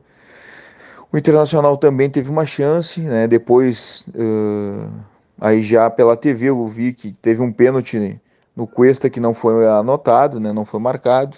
O 1.12 1.18
Internacional 1.18 1.78
também 1.78 2.10
teve 2.10 2.30
uma 2.30 2.46
chance, 2.46 3.02
né, 3.02 3.28
depois, 3.28 4.10
uh, 4.10 4.92
aí 5.40 5.62
já 5.62 5.90
pela 5.90 6.18
TV 6.18 6.48
eu 6.48 6.68
vi 6.68 6.94
que 6.94 7.12
teve 7.12 7.42
um 7.42 7.52
pênalti 7.52 8.20
no 8.56 8.68
Cuesta 8.68 9.10
que 9.10 9.20
não 9.20 9.34
foi 9.34 9.68
anotado, 9.68 10.40
né, 10.40 10.52
não 10.52 10.66
foi 10.66 10.80
marcado. 10.80 11.38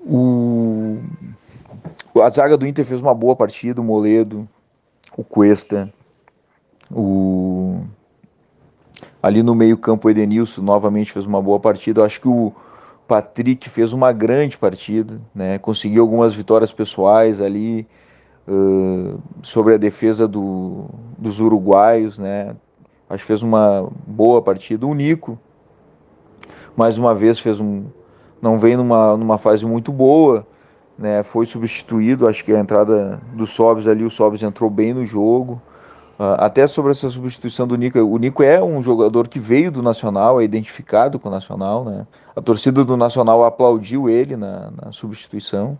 O... 0.00 0.98
A 2.22 2.30
zaga 2.30 2.56
do 2.56 2.66
Inter 2.66 2.84
fez 2.84 3.00
uma 3.00 3.14
boa 3.14 3.36
partida, 3.36 3.80
o 3.80 3.84
Moledo, 3.84 4.48
o 5.16 5.24
Cuesta, 5.24 5.92
o 6.90 7.80
Ali 9.26 9.42
no 9.42 9.56
meio-campo, 9.56 10.06
o 10.06 10.10
Edenilson 10.10 10.62
novamente 10.62 11.12
fez 11.12 11.26
uma 11.26 11.42
boa 11.42 11.58
partida. 11.58 12.00
Eu 12.00 12.04
acho 12.04 12.20
que 12.20 12.28
o 12.28 12.52
Patrick 13.06 13.70
fez 13.70 13.92
uma 13.92 14.12
grande 14.12 14.58
partida, 14.58 15.18
né? 15.34 15.58
conseguiu 15.58 16.02
algumas 16.02 16.34
vitórias 16.34 16.72
pessoais 16.72 17.40
ali 17.40 17.86
uh, 18.48 19.20
sobre 19.42 19.74
a 19.74 19.76
defesa 19.76 20.26
do, 20.26 20.86
dos 21.16 21.40
uruguaios. 21.40 22.18
Né? 22.18 22.56
Acho 23.08 23.22
que 23.22 23.28
fez 23.28 23.42
uma 23.42 23.88
boa 24.06 24.42
partida. 24.42 24.86
O 24.86 24.94
Nico, 24.94 25.38
mais 26.76 26.98
uma 26.98 27.14
vez, 27.14 27.38
fez 27.38 27.60
um. 27.60 27.84
Não 28.42 28.58
vem 28.58 28.76
numa, 28.76 29.16
numa 29.16 29.38
fase 29.38 29.64
muito 29.64 29.92
boa. 29.92 30.46
Né, 30.98 31.22
foi 31.22 31.44
substituído, 31.44 32.26
acho 32.26 32.42
que 32.42 32.50
a 32.54 32.58
entrada 32.58 33.20
do 33.34 33.46
Sobs 33.46 33.86
ali, 33.86 34.02
o 34.02 34.08
Sobs 34.08 34.42
entrou 34.42 34.70
bem 34.70 34.94
no 34.94 35.04
jogo. 35.04 35.60
Uh, 36.18 36.32
até 36.38 36.66
sobre 36.66 36.92
essa 36.92 37.10
substituição 37.10 37.66
do 37.66 37.76
Nico, 37.76 37.98
o 37.98 38.16
Nico 38.16 38.42
é 38.42 38.62
um 38.62 38.80
jogador 38.80 39.28
que 39.28 39.38
veio 39.38 39.70
do 39.70 39.82
Nacional, 39.82 40.40
é 40.40 40.44
identificado 40.44 41.18
com 41.18 41.28
o 41.28 41.32
Nacional, 41.32 41.84
né? 41.84 42.06
A 42.34 42.40
torcida 42.40 42.82
do 42.84 42.96
Nacional 42.96 43.44
aplaudiu 43.44 44.08
ele 44.08 44.34
na, 44.34 44.70
na 44.70 44.92
substituição. 44.92 45.78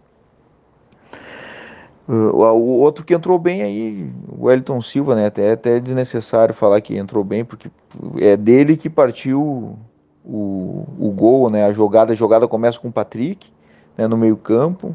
Uh, 2.06 2.36
o 2.36 2.78
outro 2.78 3.04
que 3.04 3.14
entrou 3.14 3.38
bem 3.38 3.62
aí, 3.62 4.12
o 4.28 4.44
Wellington 4.44 4.80
Silva, 4.82 5.14
né? 5.14 5.26
Até, 5.26 5.52
até 5.52 5.76
é 5.78 5.80
desnecessário 5.80 6.54
falar 6.54 6.82
que 6.82 6.96
entrou 6.96 7.24
bem, 7.24 7.42
porque 7.42 7.70
é 8.18 8.36
dele 8.36 8.76
que 8.76 8.90
partiu 8.90 9.78
o, 10.26 10.86
o 10.98 11.10
gol, 11.12 11.48
né, 11.48 11.64
a 11.64 11.72
jogada, 11.72 12.12
a 12.12 12.16
jogada 12.16 12.48
começa 12.48 12.80
com 12.80 12.88
o 12.88 12.92
Patrick 12.92 13.48
né, 13.96 14.08
no 14.08 14.16
meio 14.16 14.36
campo 14.36 14.94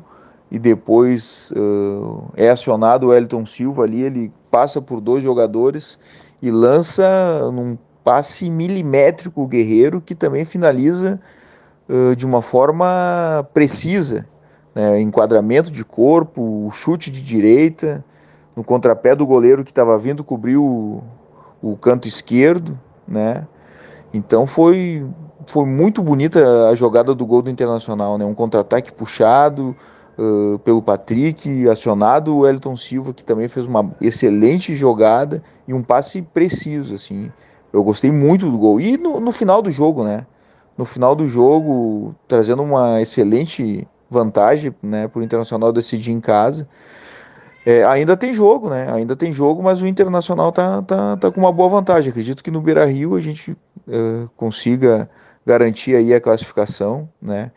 e 0.51 0.59
depois 0.59 1.51
uh, 1.55 2.29
é 2.35 2.49
acionado 2.49 3.07
o 3.07 3.13
Elton 3.13 3.45
Silva 3.45 3.83
ali, 3.83 4.01
ele 4.01 4.33
passa 4.51 4.81
por 4.81 4.99
dois 4.99 5.23
jogadores 5.23 5.97
e 6.41 6.51
lança 6.51 7.49
num 7.53 7.77
passe 8.03 8.49
milimétrico 8.49 9.41
o 9.41 9.47
Guerreiro 9.47 10.01
que 10.01 10.13
também 10.13 10.43
finaliza 10.43 11.19
uh, 11.87 12.13
de 12.17 12.25
uma 12.25 12.41
forma 12.41 13.47
precisa, 13.53 14.27
né, 14.75 14.99
enquadramento 14.99 15.71
de 15.71 15.85
corpo, 15.85 16.69
chute 16.73 17.09
de 17.09 17.21
direita, 17.21 18.03
no 18.53 18.63
contrapé 18.63 19.15
do 19.15 19.25
goleiro 19.25 19.63
que 19.63 19.71
estava 19.71 19.97
vindo 19.97 20.21
cobrir 20.21 20.57
o, 20.57 21.01
o 21.61 21.77
canto 21.77 22.09
esquerdo, 22.09 22.77
né? 23.07 23.47
Então 24.13 24.45
foi 24.45 25.05
foi 25.47 25.65
muito 25.65 26.03
bonita 26.03 26.67
a 26.67 26.75
jogada 26.75 27.15
do 27.15 27.25
gol 27.25 27.41
do 27.41 27.49
Internacional, 27.49 28.17
né? 28.17 28.25
Um 28.25 28.33
contra-ataque 28.33 28.91
puxado 28.91 29.75
pelo 30.63 30.81
Patrick, 30.81 31.67
acionado 31.69 32.37
o 32.37 32.47
Elton 32.47 32.75
Silva, 32.77 33.13
que 33.13 33.23
também 33.23 33.47
fez 33.47 33.65
uma 33.65 33.95
excelente 34.01 34.75
jogada 34.75 35.43
e 35.67 35.73
um 35.73 35.81
passe 35.81 36.21
preciso, 36.21 36.95
assim. 36.95 37.31
Eu 37.71 37.83
gostei 37.83 38.11
muito 38.11 38.49
do 38.49 38.57
gol. 38.57 38.79
E 38.79 38.97
no, 38.97 39.19
no 39.19 39.31
final 39.31 39.61
do 39.61 39.71
jogo, 39.71 40.03
né? 40.03 40.25
No 40.77 40.85
final 40.85 41.15
do 41.15 41.27
jogo, 41.27 42.15
trazendo 42.27 42.63
uma 42.63 43.01
excelente 43.01 43.87
vantagem, 44.09 44.75
né? 44.83 45.07
Para 45.07 45.21
o 45.21 45.23
Internacional 45.23 45.71
decidir 45.71 46.11
em 46.11 46.19
casa. 46.19 46.67
É, 47.65 47.83
ainda 47.85 48.17
tem 48.17 48.33
jogo, 48.33 48.69
né? 48.69 48.91
Ainda 48.91 49.15
tem 49.15 49.31
jogo, 49.31 49.61
mas 49.61 49.81
o 49.81 49.87
Internacional 49.87 50.51
tá, 50.51 50.81
tá, 50.81 51.17
tá 51.17 51.31
com 51.31 51.39
uma 51.39 51.51
boa 51.51 51.69
vantagem. 51.69 52.09
Acredito 52.09 52.43
que 52.43 52.51
no 52.51 52.59
Beira 52.59 52.85
Rio 52.85 53.15
a 53.15 53.21
gente 53.21 53.51
uh, 53.51 54.29
consiga 54.35 55.09
garantir 55.45 55.95
aí 55.95 56.13
a 56.13 56.19
classificação, 56.19 57.07
né? 57.21 57.51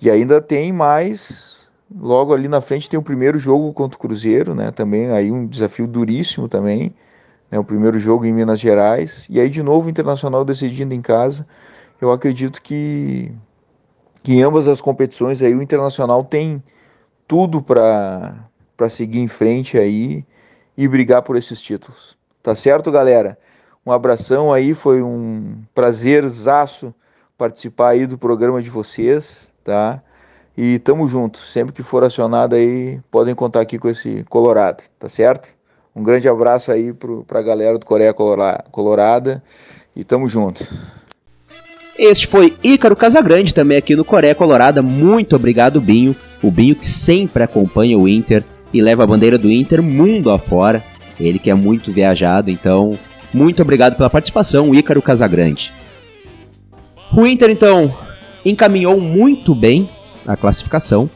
E 0.00 0.10
ainda 0.10 0.40
tem 0.40 0.72
mais. 0.72 1.61
Logo 2.00 2.32
ali 2.32 2.48
na 2.48 2.60
frente 2.60 2.88
tem 2.88 2.98
o 2.98 3.02
primeiro 3.02 3.38
jogo 3.38 3.72
contra 3.72 3.96
o 3.96 4.00
Cruzeiro, 4.00 4.54
né? 4.54 4.70
Também 4.70 5.10
aí 5.10 5.30
um 5.30 5.46
desafio 5.46 5.86
duríssimo 5.86 6.48
também. 6.48 6.94
Né? 7.50 7.58
O 7.58 7.64
primeiro 7.64 7.98
jogo 7.98 8.24
em 8.24 8.32
Minas 8.32 8.60
Gerais. 8.60 9.26
E 9.28 9.40
aí 9.40 9.48
de 9.48 9.62
novo 9.62 9.86
o 9.86 9.90
Internacional 9.90 10.44
decidindo 10.44 10.94
em 10.94 11.02
casa. 11.02 11.46
Eu 12.00 12.10
acredito 12.10 12.60
que, 12.60 13.32
que 14.22 14.34
em 14.34 14.42
ambas 14.42 14.68
as 14.68 14.80
competições 14.80 15.42
aí 15.42 15.54
o 15.54 15.62
Internacional 15.62 16.24
tem 16.24 16.62
tudo 17.26 17.62
para 17.62 18.48
para 18.76 18.88
seguir 18.88 19.20
em 19.20 19.28
frente 19.28 19.78
aí 19.78 20.24
e 20.76 20.88
brigar 20.88 21.22
por 21.22 21.36
esses 21.36 21.60
títulos. 21.60 22.18
Tá 22.42 22.54
certo, 22.54 22.90
galera? 22.90 23.38
Um 23.86 23.92
abração 23.92 24.52
aí, 24.52 24.74
foi 24.74 25.02
um 25.02 25.62
prazerzaço 25.72 26.92
participar 27.38 27.90
aí 27.90 28.06
do 28.06 28.18
programa 28.18 28.60
de 28.60 28.70
vocês, 28.70 29.52
tá? 29.62 30.02
E 30.56 30.78
tamo 30.78 31.08
junto. 31.08 31.38
Sempre 31.38 31.72
que 31.72 31.82
for 31.82 32.04
acionado 32.04 32.54
aí, 32.54 33.00
podem 33.10 33.34
contar 33.34 33.60
aqui 33.60 33.78
com 33.78 33.88
esse 33.88 34.24
Colorado, 34.28 34.82
tá 34.98 35.08
certo? 35.08 35.54
Um 35.94 36.02
grande 36.02 36.28
abraço 36.28 36.72
aí 36.72 36.92
pro, 36.92 37.24
pra 37.24 37.42
galera 37.42 37.78
do 37.78 37.84
Coreia 37.84 38.14
Colorada 38.14 39.42
e 39.94 40.02
tamo 40.02 40.28
junto. 40.28 40.66
Este 41.98 42.26
foi 42.26 42.56
Ícaro 42.64 42.96
Casagrande, 42.96 43.54
também 43.54 43.76
aqui 43.76 43.94
no 43.94 44.04
Coreia 44.04 44.34
Colorada. 44.34 44.80
Muito 44.80 45.36
obrigado, 45.36 45.80
Binho. 45.80 46.16
O 46.42 46.50
Binho 46.50 46.74
que 46.74 46.86
sempre 46.86 47.42
acompanha 47.42 47.98
o 47.98 48.08
Inter 48.08 48.42
e 48.72 48.80
leva 48.80 49.04
a 49.04 49.06
bandeira 49.06 49.36
do 49.36 49.50
Inter 49.50 49.82
mundo 49.82 50.30
afora. 50.30 50.82
Ele 51.20 51.38
que 51.38 51.50
é 51.50 51.54
muito 51.54 51.92
viajado, 51.92 52.50
então 52.50 52.98
muito 53.32 53.60
obrigado 53.60 53.96
pela 53.96 54.08
participação, 54.08 54.74
Ícaro 54.74 55.02
Casagrande. 55.02 55.72
O 57.14 57.26
Inter 57.26 57.50
então 57.50 57.94
encaminhou 58.44 58.98
muito 58.98 59.54
bem 59.54 59.88
a 60.26 60.36
classificação. 60.36 61.08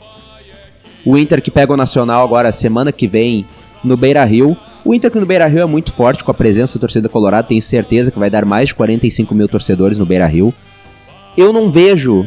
O 1.04 1.16
Inter 1.16 1.40
que 1.40 1.50
pega 1.50 1.72
o 1.72 1.76
Nacional 1.76 2.24
agora 2.24 2.50
semana 2.50 2.90
que 2.90 3.06
vem 3.06 3.46
no 3.82 3.96
Beira-Rio. 3.96 4.56
O 4.84 4.94
Inter 4.94 5.10
que 5.10 5.20
no 5.20 5.26
Beira-Rio 5.26 5.60
é 5.60 5.66
muito 5.66 5.92
forte 5.92 6.24
com 6.24 6.30
a 6.30 6.34
presença 6.34 6.78
da 6.78 6.80
torcida 6.80 7.08
colorada, 7.08 7.48
tenho 7.48 7.62
certeza 7.62 8.10
que 8.10 8.18
vai 8.18 8.30
dar 8.30 8.44
mais 8.44 8.68
de 8.68 8.74
45 8.74 9.34
mil 9.34 9.48
torcedores 9.48 9.98
no 9.98 10.06
Beira-Rio. 10.06 10.52
Eu 11.36 11.52
não 11.52 11.70
vejo, 11.70 12.26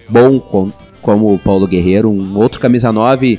bom 0.09 0.39
com, 0.39 0.73
como 1.03 1.33
o 1.33 1.39
Paulo 1.39 1.67
Guerreiro, 1.67 2.11
um 2.11 2.39
outro 2.39 2.61
camisa 2.61 2.93
9 2.93 3.39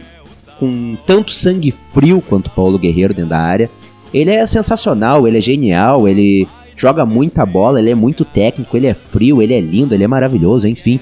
com 0.59 0.97
tanto 1.05 1.31
sangue 1.31 1.71
frio 1.93 2.21
quanto 2.21 2.47
o 2.47 2.51
Paulo 2.51 2.79
Guerreiro 2.79 3.13
dentro 3.13 3.29
da 3.29 3.39
área. 3.39 3.69
Ele 4.13 4.31
é 4.31 4.45
sensacional, 4.45 5.27
ele 5.27 5.37
é 5.37 5.41
genial, 5.41 6.07
ele 6.07 6.47
joga 6.75 7.05
muita 7.05 7.45
bola, 7.45 7.79
ele 7.79 7.89
é 7.89 7.95
muito 7.95 8.23
técnico, 8.23 8.77
ele 8.77 8.87
é 8.87 8.93
frio, 8.93 9.41
ele 9.41 9.53
é 9.53 9.59
lindo, 9.59 9.93
ele 9.93 10.03
é 10.03 10.07
maravilhoso, 10.07 10.67
enfim. 10.67 10.99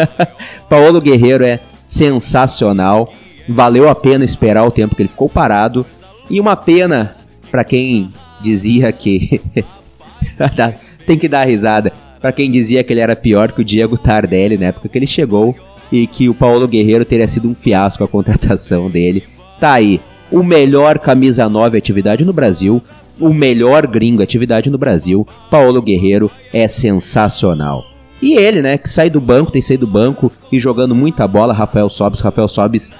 Paulo 0.68 1.00
Guerreiro 1.00 1.44
é 1.44 1.60
sensacional. 1.82 3.12
Valeu 3.48 3.88
a 3.88 3.94
pena 3.94 4.24
esperar 4.24 4.64
o 4.64 4.70
tempo 4.70 4.94
que 4.94 5.02
ele 5.02 5.08
ficou 5.08 5.28
parado. 5.28 5.86
E 6.28 6.40
uma 6.40 6.56
pena 6.56 7.14
para 7.50 7.64
quem 7.64 8.10
dizia 8.42 8.90
que. 8.92 9.40
Tem 11.06 11.18
que 11.18 11.28
dar 11.28 11.44
risada. 11.44 11.92
Para 12.24 12.32
quem 12.32 12.50
dizia 12.50 12.82
que 12.82 12.90
ele 12.90 13.00
era 13.00 13.14
pior 13.14 13.52
que 13.52 13.60
o 13.60 13.64
Diego 13.64 13.98
Tardelli 13.98 14.56
na 14.56 14.68
época 14.68 14.88
que 14.88 14.96
ele 14.96 15.06
chegou 15.06 15.54
e 15.92 16.06
que 16.06 16.26
o 16.26 16.32
Paulo 16.32 16.66
Guerreiro 16.66 17.04
teria 17.04 17.28
sido 17.28 17.46
um 17.46 17.54
fiasco 17.54 18.02
a 18.02 18.08
contratação 18.08 18.88
dele. 18.88 19.24
Tá 19.60 19.72
aí, 19.72 20.00
o 20.32 20.42
melhor 20.42 20.98
camisa 20.98 21.46
9 21.50 21.76
atividade 21.76 22.24
no 22.24 22.32
Brasil, 22.32 22.82
o 23.20 23.28
melhor 23.28 23.86
gringo 23.86 24.22
atividade 24.22 24.70
no 24.70 24.78
Brasil, 24.78 25.28
Paulo 25.50 25.82
Guerreiro, 25.82 26.30
é 26.50 26.66
sensacional. 26.66 27.84
E 28.22 28.38
ele, 28.38 28.62
né, 28.62 28.78
que 28.78 28.88
sai 28.88 29.10
do 29.10 29.20
banco, 29.20 29.52
tem 29.52 29.60
saído 29.60 29.84
do 29.84 29.92
banco 29.92 30.32
e 30.50 30.58
jogando 30.58 30.94
muita 30.94 31.28
bola, 31.28 31.52
Rafael 31.52 31.90
Sobis, 31.90 32.20
Rafael 32.20 32.48
Sobis 32.48 32.90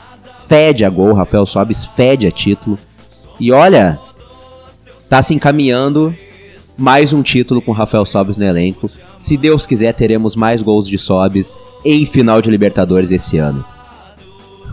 fede 0.47 0.85
a 0.85 0.91
gol, 0.91 1.15
Rafael 1.15 1.47
Sobis 1.47 1.87
fede 1.87 2.27
a 2.27 2.31
título. 2.31 2.79
E 3.41 3.51
olha, 3.51 3.99
tá 5.09 5.23
se 5.23 5.33
encaminhando 5.33 6.15
mais 6.77 7.13
um 7.13 7.23
título 7.23 7.63
com 7.63 7.73
Rafael 7.73 8.05
Sobis 8.05 8.37
no 8.37 8.45
elenco. 8.45 8.91
Se 9.17 9.37
Deus 9.37 9.65
quiser, 9.65 9.93
teremos 9.95 10.35
mais 10.35 10.61
gols 10.61 10.89
de 10.89 10.99
Sobis 10.99 11.57
em 11.85 12.05
final 12.05 12.43
de 12.43 12.51
Libertadores 12.51 13.11
esse 13.11 13.39
ano. 13.39 13.65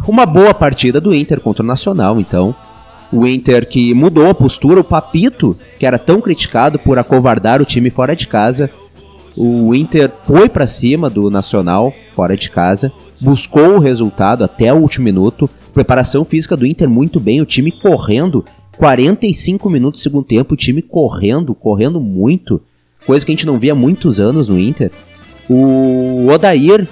Uma 0.07 0.25
boa 0.25 0.53
partida 0.53 0.99
do 0.99 1.13
Inter 1.13 1.39
contra 1.39 1.63
o 1.63 1.65
Nacional, 1.65 2.19
então. 2.19 2.55
O 3.11 3.27
Inter 3.27 3.67
que 3.67 3.93
mudou 3.93 4.29
a 4.29 4.33
postura, 4.33 4.79
o 4.79 4.83
Papito, 4.83 5.55
que 5.77 5.85
era 5.85 5.99
tão 5.99 6.21
criticado 6.21 6.79
por 6.79 6.97
acovardar 6.97 7.61
o 7.61 7.65
time 7.65 7.89
fora 7.89 8.15
de 8.15 8.27
casa, 8.27 8.69
o 9.35 9.75
Inter 9.75 10.11
foi 10.23 10.49
para 10.49 10.67
cima 10.67 11.09
do 11.09 11.29
Nacional 11.29 11.93
fora 12.13 12.35
de 12.35 12.49
casa, 12.49 12.91
buscou 13.19 13.75
o 13.75 13.79
resultado 13.79 14.43
até 14.43 14.73
o 14.73 14.77
último 14.77 15.05
minuto. 15.05 15.49
Preparação 15.73 16.25
física 16.25 16.57
do 16.57 16.65
Inter 16.65 16.89
muito 16.89 17.19
bem, 17.19 17.41
o 17.41 17.45
time 17.45 17.71
correndo 17.71 18.43
45 18.81 19.69
minutos 19.69 19.99
do 19.99 20.03
segundo 20.03 20.25
tempo, 20.25 20.55
o 20.55 20.57
time 20.57 20.81
correndo, 20.81 21.53
correndo 21.53 22.01
muito, 22.01 22.59
coisa 23.05 23.23
que 23.23 23.31
a 23.31 23.35
gente 23.35 23.45
não 23.45 23.59
via 23.59 23.73
há 23.73 23.75
muitos 23.75 24.19
anos 24.19 24.49
no 24.49 24.57
Inter. 24.57 24.89
O 25.47 26.25
Odair 26.27 26.87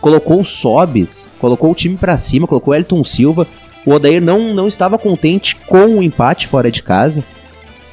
colocou 0.00 0.40
o 0.40 0.44
Sobis, 0.44 1.28
colocou 1.38 1.70
o 1.70 1.74
time 1.74 1.98
para 1.98 2.16
cima, 2.16 2.46
colocou 2.46 2.72
o 2.72 2.74
Elton 2.74 3.04
Silva, 3.04 3.46
o 3.84 3.92
Odair 3.92 4.22
não, 4.22 4.54
não 4.54 4.66
estava 4.66 4.96
contente 4.96 5.54
com 5.54 5.98
o 5.98 6.02
empate 6.02 6.46
fora 6.46 6.70
de 6.70 6.82
casa, 6.82 7.22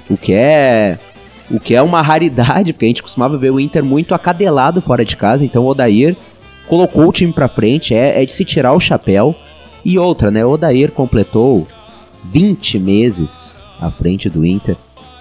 o 0.09 0.15
que 0.15 0.31
é 0.31 0.97
o 1.51 1.59
que 1.59 1.75
é 1.75 1.81
uma 1.81 2.01
raridade, 2.01 2.71
porque 2.71 2.85
a 2.85 2.87
gente 2.87 3.03
costumava 3.03 3.37
ver 3.37 3.51
o 3.51 3.59
Inter 3.59 3.83
muito 3.83 4.15
acadelado 4.15 4.81
fora 4.81 5.03
de 5.03 5.17
casa, 5.17 5.43
então 5.43 5.65
o 5.65 5.67
Odair 5.67 6.15
colocou 6.69 7.09
o 7.09 7.11
time 7.11 7.33
para 7.33 7.49
frente, 7.49 7.93
é, 7.93 8.23
é 8.23 8.25
de 8.25 8.31
se 8.31 8.45
tirar 8.45 8.71
o 8.71 8.79
chapéu. 8.79 9.35
E 9.83 9.99
outra, 9.99 10.31
né, 10.31 10.45
o 10.45 10.51
Odair 10.51 10.89
completou 10.93 11.67
20 12.31 12.79
meses 12.79 13.63
à 13.79 13.89
frente 13.89 14.29
do 14.29 14.45
Inter. 14.45 14.75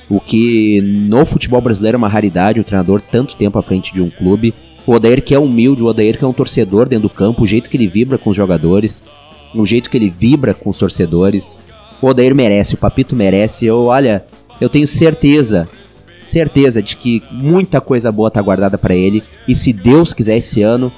O 0.09 0.21
que 0.21 0.81
no 0.81 1.25
futebol 1.25 1.61
brasileiro 1.61 1.97
é 1.97 1.99
uma 1.99 2.09
raridade, 2.09 2.61
o 2.61 2.65
treinador 2.65 3.01
tanto 3.01 3.37
tempo 3.37 3.59
à 3.59 3.63
frente 3.63 3.93
de 3.93 4.03
um 4.03 4.11
clube. 4.11 4.55
O 4.87 4.93
Odair 4.93 5.23
que 5.23 5.35
é 5.35 5.39
humilde, 5.39 5.83
o 5.83 5.87
Odair 5.87 6.19
que 6.19 6.25
é 6.25 6.29
um 6.29 6.33
torcedor 6.33 6.89
dentro 6.89 7.09
do 7.09 7.15
campo, 7.15 7.43
o 7.43 7.47
jeito 7.47 7.71
que 7.71 7.77
ele 7.77 7.87
vibra 7.87 8.19
com 8.19 8.31
os 8.31 8.37
jogadores, 8.37 9.03
o 9.55 9.65
jeito 9.65 9.89
que 9.89 9.97
ele 9.97 10.11
vibra 10.11 10.53
com 10.53 10.69
os 10.69 10.77
torcedores. 10.77 11.59
O 12.03 12.07
Odair 12.07 12.35
merece, 12.35 12.75
o 12.75 12.79
Papito 12.79 13.17
merece. 13.17 13.65
Eu, 13.65 13.85
olha, 13.85 14.25
eu 14.61 14.69
tenho 14.69 14.87
certeza, 14.87 15.67
certeza 16.23 16.83
de 16.83 16.97
que 16.97 17.23
muita 17.31 17.81
coisa 17.81 18.13
boa 18.13 18.31
tá 18.31 18.43
guardada 18.43 18.77
para 18.77 18.95
ele. 18.95 19.23
E 19.49 19.55
se 19.55 19.73
Deus 19.73 20.13
quiser 20.13 20.37
esse 20.37 20.61
ano, 20.61 20.93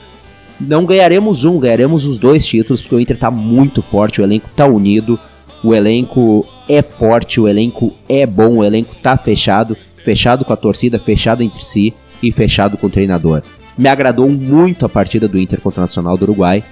não 0.60 0.84
ganharemos 0.84 1.44
um, 1.44 1.58
ganharemos 1.58 2.04
os 2.04 2.18
dois 2.18 2.44
títulos, 2.44 2.82
porque 2.82 2.94
o 2.94 3.00
Inter 3.00 3.16
tá 3.16 3.30
muito 3.30 3.82
forte, 3.82 4.20
o 4.20 4.24
elenco 4.24 4.48
tá 4.56 4.66
unido, 4.66 5.18
o 5.66 5.74
elenco 5.74 6.46
é 6.68 6.80
forte, 6.80 7.40
o 7.40 7.48
elenco 7.48 7.92
é 8.08 8.24
bom, 8.24 8.58
o 8.58 8.64
elenco 8.64 8.94
tá 9.02 9.18
fechado, 9.18 9.76
fechado 9.96 10.44
com 10.44 10.52
a 10.52 10.56
torcida, 10.56 10.96
fechado 10.96 11.42
entre 11.42 11.64
si 11.64 11.92
e 12.22 12.30
fechado 12.30 12.76
com 12.76 12.86
o 12.86 12.90
treinador. 12.90 13.42
Me 13.76 13.88
agradou 13.88 14.28
muito 14.28 14.86
a 14.86 14.88
partida 14.88 15.26
do 15.26 15.36
Inter 15.36 15.60
contra 15.60 15.80
o 15.80 15.82
Nacional 15.82 16.16
do 16.16 16.22
Uruguai. 16.22 16.62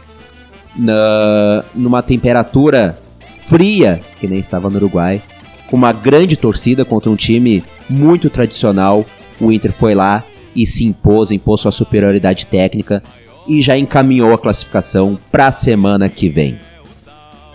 Na, 0.77 1.65
numa 1.75 2.03
temperatura 2.03 2.97
fria, 3.37 4.01
que 4.21 4.29
nem 4.29 4.39
estava 4.39 4.71
no 4.71 4.77
Uruguai, 4.77 5.21
com 5.69 5.77
uma 5.77 5.93
grande 5.93 6.37
torcida 6.37 6.85
contra 6.85 7.11
um 7.11 7.17
time 7.17 7.65
muito 7.91 8.31
tradicional. 8.31 9.05
O 9.41 9.51
Inter 9.51 9.73
foi 9.73 9.97
lá 9.97 10.25
e 10.55 10.65
se 10.65 10.85
impôs, 10.85 11.33
impôs 11.33 11.61
sua 11.61 11.73
superioridade 11.73 12.47
técnica 12.47 13.03
e 13.49 13.61
já 13.61 13.77
encaminhou 13.77 14.33
a 14.33 14.39
classificação 14.39 15.19
para 15.33 15.49
a 15.49 15.53
semana 15.53 16.09
que 16.09 16.29
vem. 16.29 16.57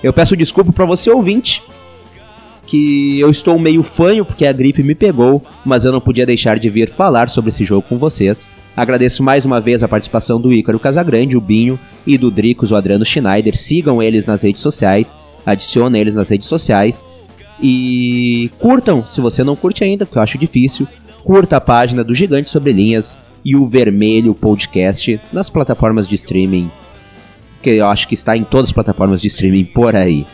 Eu 0.04 0.14
peço 0.14 0.36
desculpa 0.36 0.72
para 0.72 0.86
você 0.86 1.10
ouvinte, 1.10 1.62
que 2.66 3.20
eu 3.20 3.32
estou 3.32 3.58
meio 3.58 3.82
fanho 3.82 4.24
porque 4.24 4.46
a 4.46 4.54
gripe 4.54 4.84
me 4.84 4.94
pegou, 4.94 5.44
mas 5.66 5.86
eu 5.86 5.92
não 5.92 6.00
podia 6.00 6.26
deixar 6.26 6.60
de 6.60 6.70
vir 6.70 6.90
falar 6.90 7.28
sobre 7.28 7.50
esse 7.50 7.66
jogo 7.66 7.86
com 7.88 7.98
vocês. 7.98 8.50
Agradeço 8.78 9.24
mais 9.24 9.44
uma 9.44 9.60
vez 9.60 9.84
a 9.84 9.88
participação 9.88 10.40
do 10.40 10.54
Ícaro 10.54 10.80
Casagrande, 10.80 11.36
o 11.36 11.42
Binho 11.42 11.80
e 12.06 12.18
do 12.18 12.30
Dricos, 12.30 12.72
o 12.72 12.76
Adriano 12.76 13.04
Schneider. 13.04 13.58
Sigam 13.58 14.02
eles 14.02 14.26
nas 14.26 14.44
redes 14.44 14.62
sociais, 14.62 15.18
adicionem 15.46 16.00
eles 16.00 16.14
nas 16.14 16.30
redes 16.30 16.48
sociais 16.48 17.04
e 17.62 18.50
curtam, 18.60 19.06
se 19.06 19.20
você 19.20 19.44
não 19.44 19.56
curte 19.56 19.84
ainda, 19.84 20.06
porque 20.06 20.18
eu 20.18 20.24
acho 20.24 20.38
difícil, 20.38 20.88
curta 21.24 21.58
a 21.58 21.62
página 21.62 22.04
do 22.04 22.16
Gigante 22.16 22.50
Sobre 22.50 22.72
Linhas 22.72 23.18
e 23.44 23.56
o 23.56 23.68
Vermelho 23.68 24.34
Podcast 24.34 25.20
nas 25.34 25.50
plataformas 25.50 26.08
de 26.08 26.16
streaming, 26.16 26.70
que 27.62 27.72
eu 27.72 27.88
acho 27.88 28.08
que 28.08 28.14
está 28.14 28.36
em 28.36 28.44
todas 28.44 28.68
as 28.68 28.74
plataformas 28.74 29.22
de 29.22 29.28
streaming 29.28 29.66
por 29.66 29.96
aí. 29.96 30.26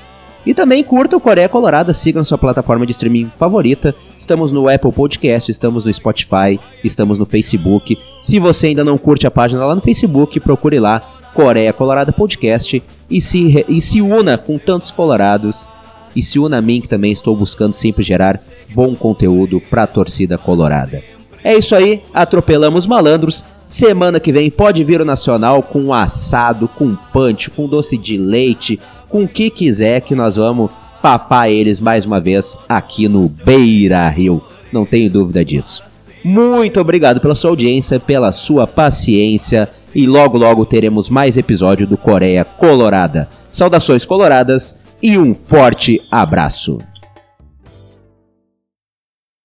E 0.46 0.54
também 0.54 0.84
curta 0.84 1.18
o 1.18 1.20
Coreia 1.20 1.50
Colorada, 1.50 1.92
sigam 1.94 2.24
sua 2.24 2.38
plataforma 2.38 2.86
de 2.86 2.92
streaming 2.92 3.26
favorita. 3.26 3.96
Estamos 4.16 4.52
no 4.52 4.70
Apple 4.70 4.92
Podcast, 4.92 5.50
estamos 5.50 5.84
no 5.84 5.92
Spotify, 5.92 6.60
estamos 6.84 7.18
no 7.18 7.26
Facebook. 7.26 7.98
Se 8.22 8.40
você 8.40 8.68
ainda 8.68 8.84
não 8.84 8.98
curte 8.98 9.26
a 9.26 9.32
página 9.32 9.66
lá 9.66 9.74
no 9.74 9.82
Facebook, 9.82 10.40
procure 10.40 10.80
lá 10.80 11.02
Coreia 11.34 11.74
Colorada 11.74 12.14
Podcast 12.14 12.82
e 13.10 13.22
se, 13.22 13.66
e 13.68 13.82
se 13.82 14.02
una 14.02 14.38
com 14.38 14.60
tantos 14.60 14.92
colorados. 14.92 15.68
E 16.16 16.22
se 16.22 16.40
una 16.40 16.60
a 16.60 16.62
mim, 16.62 16.80
que 16.80 16.88
também 16.88 17.12
estou 17.12 17.36
buscando 17.36 17.74
sempre 17.74 18.04
gerar 18.04 18.40
bom 18.74 18.96
conteúdo 18.96 19.60
para 19.60 19.84
a 19.84 19.88
torcida 19.88 20.38
colorada. 20.38 21.04
É 21.44 21.56
isso 21.56 21.76
aí, 21.76 22.02
atropelamos 22.14 22.88
malandros. 22.88 23.44
Semana 23.66 24.20
que 24.20 24.32
vem 24.32 24.52
pode 24.52 24.84
vir 24.84 25.02
o 25.02 25.06
Nacional 25.06 25.64
com 25.64 25.92
assado, 25.92 26.68
com 26.68 26.96
punch, 26.96 27.50
com 27.50 27.68
doce 27.68 27.98
de 27.98 28.16
leite, 28.16 28.80
com 29.10 29.24
o 29.24 29.28
que 29.28 29.50
quiser 29.50 30.02
que 30.02 30.14
nós 30.14 30.36
vamos 30.36 30.70
papar 31.02 31.50
eles 31.50 31.80
mais 31.80 32.06
uma 32.06 32.20
vez 32.20 32.58
aqui 32.70 33.08
no 33.08 33.28
Beira 33.28 34.08
Rio. 34.10 34.42
Não 34.72 34.86
tenho 34.86 35.10
dúvida 35.10 35.44
disso. 35.44 35.84
Muito 36.24 36.80
obrigado 36.80 37.20
pela 37.20 37.36
sua 37.36 37.52
audiência, 37.52 38.00
pela 38.00 38.32
sua 38.32 38.68
paciência 38.68 39.70
e 39.94 40.06
logo 40.06 40.38
logo 40.38 40.66
teremos 40.66 41.10
mais 41.10 41.38
episódio 41.38 41.88
do 41.88 41.98
Coreia 41.98 42.44
Colorada. 42.44 43.30
Saudações 43.52 44.06
coloradas 44.06 44.76
e 45.02 45.18
um 45.18 45.34
forte 45.34 46.02
abraço. 46.12 46.80